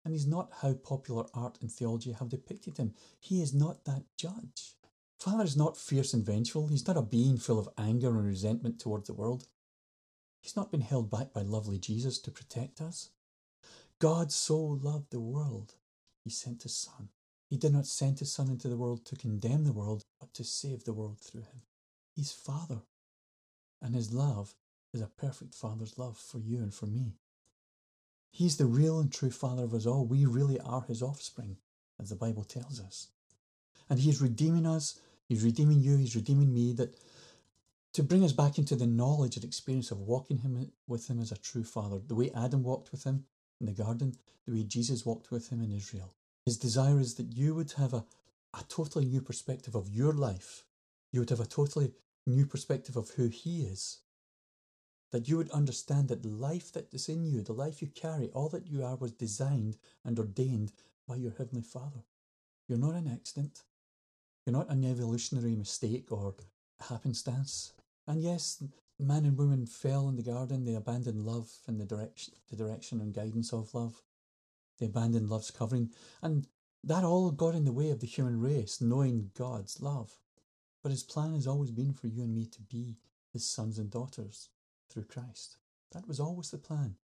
And 0.04 0.12
he's 0.12 0.26
not 0.26 0.50
how 0.62 0.74
popular 0.74 1.26
art 1.34 1.58
and 1.60 1.70
theology 1.70 2.12
have 2.12 2.28
depicted 2.28 2.76
him. 2.76 2.94
He 3.20 3.40
is 3.40 3.54
not 3.54 3.84
that 3.84 4.02
judge. 4.16 4.74
Father 5.18 5.44
is 5.44 5.56
not 5.56 5.76
fierce 5.76 6.14
and 6.14 6.24
vengeful. 6.24 6.68
He's 6.68 6.86
not 6.86 6.96
a 6.96 7.02
being 7.02 7.36
full 7.36 7.58
of 7.58 7.68
anger 7.78 8.08
and 8.08 8.26
resentment 8.26 8.80
towards 8.80 9.06
the 9.06 9.14
world. 9.14 9.46
He's 10.40 10.56
not 10.56 10.70
been 10.70 10.80
held 10.80 11.10
back 11.10 11.32
by 11.32 11.42
lovely 11.42 11.78
Jesus 11.78 12.18
to 12.20 12.30
protect 12.30 12.80
us. 12.80 13.10
God 13.98 14.32
so 14.32 14.58
loved 14.58 15.10
the 15.10 15.20
world, 15.20 15.74
he 16.24 16.30
sent 16.30 16.62
his 16.62 16.74
Son. 16.74 17.10
He 17.48 17.56
did 17.56 17.72
not 17.72 17.86
send 17.86 18.18
his 18.18 18.32
Son 18.32 18.48
into 18.48 18.68
the 18.68 18.76
world 18.76 19.04
to 19.06 19.16
condemn 19.16 19.64
the 19.64 19.72
world, 19.72 20.04
but 20.18 20.32
to 20.34 20.44
save 20.44 20.84
the 20.84 20.92
world 20.92 21.18
through 21.20 21.42
him. 21.42 21.62
He's 22.14 22.32
Father, 22.32 22.82
and 23.82 23.94
his 23.94 24.12
love 24.12 24.54
is 24.94 25.00
a 25.00 25.06
perfect 25.06 25.54
Father's 25.54 25.98
love 25.98 26.16
for 26.16 26.38
you 26.38 26.58
and 26.58 26.72
for 26.72 26.86
me. 26.86 27.16
He's 28.30 28.56
the 28.56 28.66
real 28.66 29.00
and 29.00 29.12
true 29.12 29.30
Father 29.30 29.64
of 29.64 29.74
us 29.74 29.86
all. 29.86 30.06
We 30.06 30.24
really 30.24 30.60
are 30.60 30.82
his 30.82 31.02
offspring, 31.02 31.56
as 32.00 32.08
the 32.08 32.16
Bible 32.16 32.44
tells 32.44 32.80
us. 32.80 33.08
And 33.88 33.98
he's 33.98 34.22
redeeming 34.22 34.66
us, 34.66 35.00
he's 35.28 35.42
redeeming 35.42 35.80
you, 35.80 35.96
he's 35.96 36.16
redeeming 36.16 36.54
me, 36.54 36.72
that 36.74 36.94
to 37.94 38.02
bring 38.02 38.22
us 38.22 38.32
back 38.32 38.58
into 38.58 38.76
the 38.76 38.86
knowledge 38.86 39.36
and 39.36 39.44
experience 39.44 39.90
of 39.90 39.98
walking 39.98 40.38
him 40.38 40.70
with 40.86 41.08
him 41.08 41.20
as 41.20 41.32
a 41.32 41.38
true 41.38 41.64
father, 41.64 41.98
the 42.06 42.14
way 42.14 42.30
Adam 42.36 42.62
walked 42.62 42.92
with 42.92 43.04
him 43.04 43.24
in 43.60 43.66
the 43.66 43.72
garden, 43.72 44.14
the 44.46 44.52
way 44.52 44.62
Jesus 44.62 45.04
walked 45.04 45.30
with 45.30 45.50
him 45.50 45.62
in 45.62 45.72
Israel. 45.72 46.14
His 46.46 46.56
desire 46.56 47.00
is 47.00 47.14
that 47.14 47.36
you 47.36 47.54
would 47.54 47.72
have 47.72 47.92
a, 47.92 48.04
a 48.54 48.62
totally 48.68 49.04
new 49.04 49.20
perspective 49.20 49.74
of 49.74 49.88
your 49.88 50.12
life. 50.12 50.64
You 51.12 51.20
would 51.20 51.30
have 51.30 51.40
a 51.40 51.46
totally 51.46 51.92
new 52.26 52.46
perspective 52.46 52.96
of 52.96 53.10
who 53.10 53.28
he 53.28 53.62
is. 53.62 53.98
That 55.10 55.28
you 55.28 55.36
would 55.36 55.50
understand 55.50 56.08
that 56.08 56.22
the 56.22 56.28
life 56.28 56.72
that 56.72 56.92
is 56.94 57.08
in 57.08 57.24
you, 57.24 57.42
the 57.42 57.52
life 57.52 57.82
you 57.82 57.88
carry, 57.88 58.28
all 58.28 58.48
that 58.50 58.68
you 58.68 58.84
are 58.84 58.94
was 58.94 59.12
designed 59.12 59.76
and 60.04 60.18
ordained 60.18 60.72
by 61.08 61.16
your 61.16 61.32
Heavenly 61.36 61.62
Father. 61.62 62.04
You're 62.68 62.78
not 62.78 62.94
an 62.94 63.10
accident. 63.12 63.64
You're 64.46 64.56
not 64.56 64.70
an 64.70 64.84
evolutionary 64.84 65.56
mistake 65.56 66.12
or 66.12 66.34
happenstance. 66.88 67.72
And 68.10 68.24
yes, 68.24 68.60
man 68.98 69.24
and 69.24 69.38
woman 69.38 69.66
fell 69.66 70.08
in 70.08 70.16
the 70.16 70.24
garden. 70.24 70.64
They 70.64 70.74
abandoned 70.74 71.24
love 71.24 71.48
and 71.68 71.80
the 71.80 71.84
direction, 71.84 72.34
the 72.50 72.56
direction 72.56 73.00
and 73.00 73.14
guidance 73.14 73.52
of 73.52 73.72
love. 73.72 74.02
They 74.80 74.86
abandoned 74.86 75.30
love's 75.30 75.52
covering, 75.52 75.90
and 76.20 76.48
that 76.82 77.04
all 77.04 77.30
got 77.30 77.54
in 77.54 77.64
the 77.64 77.72
way 77.72 77.90
of 77.90 78.00
the 78.00 78.08
human 78.08 78.40
race 78.40 78.80
knowing 78.80 79.30
God's 79.38 79.80
love. 79.80 80.10
But 80.82 80.90
His 80.90 81.04
plan 81.04 81.34
has 81.34 81.46
always 81.46 81.70
been 81.70 81.92
for 81.92 82.08
you 82.08 82.24
and 82.24 82.34
me 82.34 82.46
to 82.46 82.60
be 82.62 82.96
His 83.32 83.46
sons 83.46 83.78
and 83.78 83.92
daughters 83.92 84.48
through 84.88 85.04
Christ. 85.04 85.58
That 85.92 86.08
was 86.08 86.18
always 86.18 86.50
the 86.50 86.58
plan. 86.58 86.96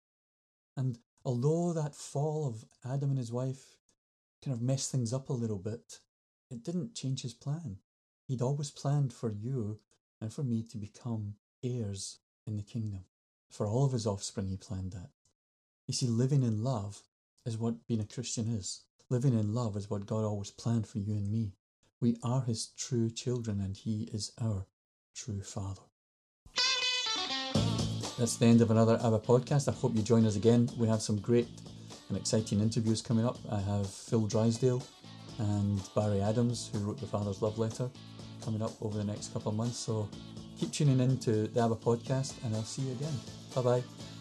And 0.75 0.99
although 1.23 1.75
that 1.75 1.95
fall 1.95 2.47
of 2.47 2.65
Adam 2.83 3.11
and 3.11 3.19
his 3.19 3.31
wife 3.31 3.77
kind 4.43 4.57
of 4.57 4.63
messed 4.63 4.91
things 4.91 5.13
up 5.13 5.29
a 5.29 5.35
little 5.35 5.59
bit, 5.59 5.99
it 6.51 6.65
didn't 6.65 6.95
change 6.95 7.21
his 7.21 7.35
plan. 7.35 7.77
He'd 8.27 8.41
always 8.41 8.71
planned 8.71 9.13
for 9.13 9.31
you 9.31 9.81
and 10.25 10.33
for 10.33 10.43
me 10.43 10.63
to 10.63 10.79
become 10.79 11.35
heirs 11.63 12.21
in 12.47 12.57
the 12.57 12.63
kingdom. 12.63 13.05
For 13.51 13.67
all 13.67 13.85
of 13.85 13.93
his 13.93 14.07
offspring, 14.07 14.49
he 14.49 14.57
planned 14.57 14.93
that. 14.93 15.11
You 15.87 15.93
see, 15.93 16.07
living 16.07 16.43
in 16.43 16.65
love 16.65 17.03
is 17.45 17.59
what 17.59 17.87
being 17.87 18.01
a 18.01 18.07
Christian 18.07 18.49
is. 18.49 18.85
Living 19.11 19.39
in 19.39 19.55
love 19.55 19.77
is 19.77 19.91
what 19.91 20.07
God 20.07 20.25
always 20.25 20.51
planned 20.51 20.87
for 20.87 20.97
you 20.97 21.13
and 21.13 21.31
me. 21.31 21.53
We 22.01 22.17
are 22.23 22.41
his 22.41 22.69
true 22.69 23.11
children, 23.11 23.61
and 23.61 23.77
he 23.77 24.09
is 24.15 24.33
our 24.41 24.67
true 25.15 25.43
father. 25.43 25.83
That's 28.19 28.39
the 28.39 28.47
end 28.47 28.63
of 28.63 28.71
another 28.71 28.99
ABBA 29.03 29.19
podcast. 29.21 29.69
I 29.69 29.73
hope 29.73 29.95
you 29.95 30.01
join 30.01 30.25
us 30.25 30.37
again. 30.37 30.71
We 30.79 30.89
have 30.89 31.03
some 31.03 31.19
great 31.21 31.49
and 32.09 32.17
exciting 32.17 32.61
interviews 32.61 33.03
coming 33.03 33.27
up. 33.27 33.37
I 33.53 33.61
have 33.61 33.91
Phil 33.91 34.27
Drysdale 34.27 34.83
and 35.39 35.83
Barry 35.95 36.23
Adams, 36.23 36.71
who 36.73 36.79
wrote 36.79 36.99
the 36.99 37.07
Father's 37.07 37.43
Love 37.43 37.59
Letter 37.59 37.91
coming 38.45 38.63
up 38.63 38.73
over 38.83 38.99
the 38.99 39.05
next 39.05 39.33
couple 39.33 39.51
of 39.51 39.57
months. 39.57 39.79
So 39.79 40.09
keep 40.59 40.73
tuning 40.73 41.01
in 41.01 41.19
to 41.19 41.49
the 41.49 41.61
ABBA 41.61 41.77
podcast 41.77 42.35
and 42.45 42.55
I'll 42.55 42.63
see 42.63 42.83
you 42.83 42.93
again. 42.93 43.15
Bye 43.55 43.63
bye. 43.63 44.14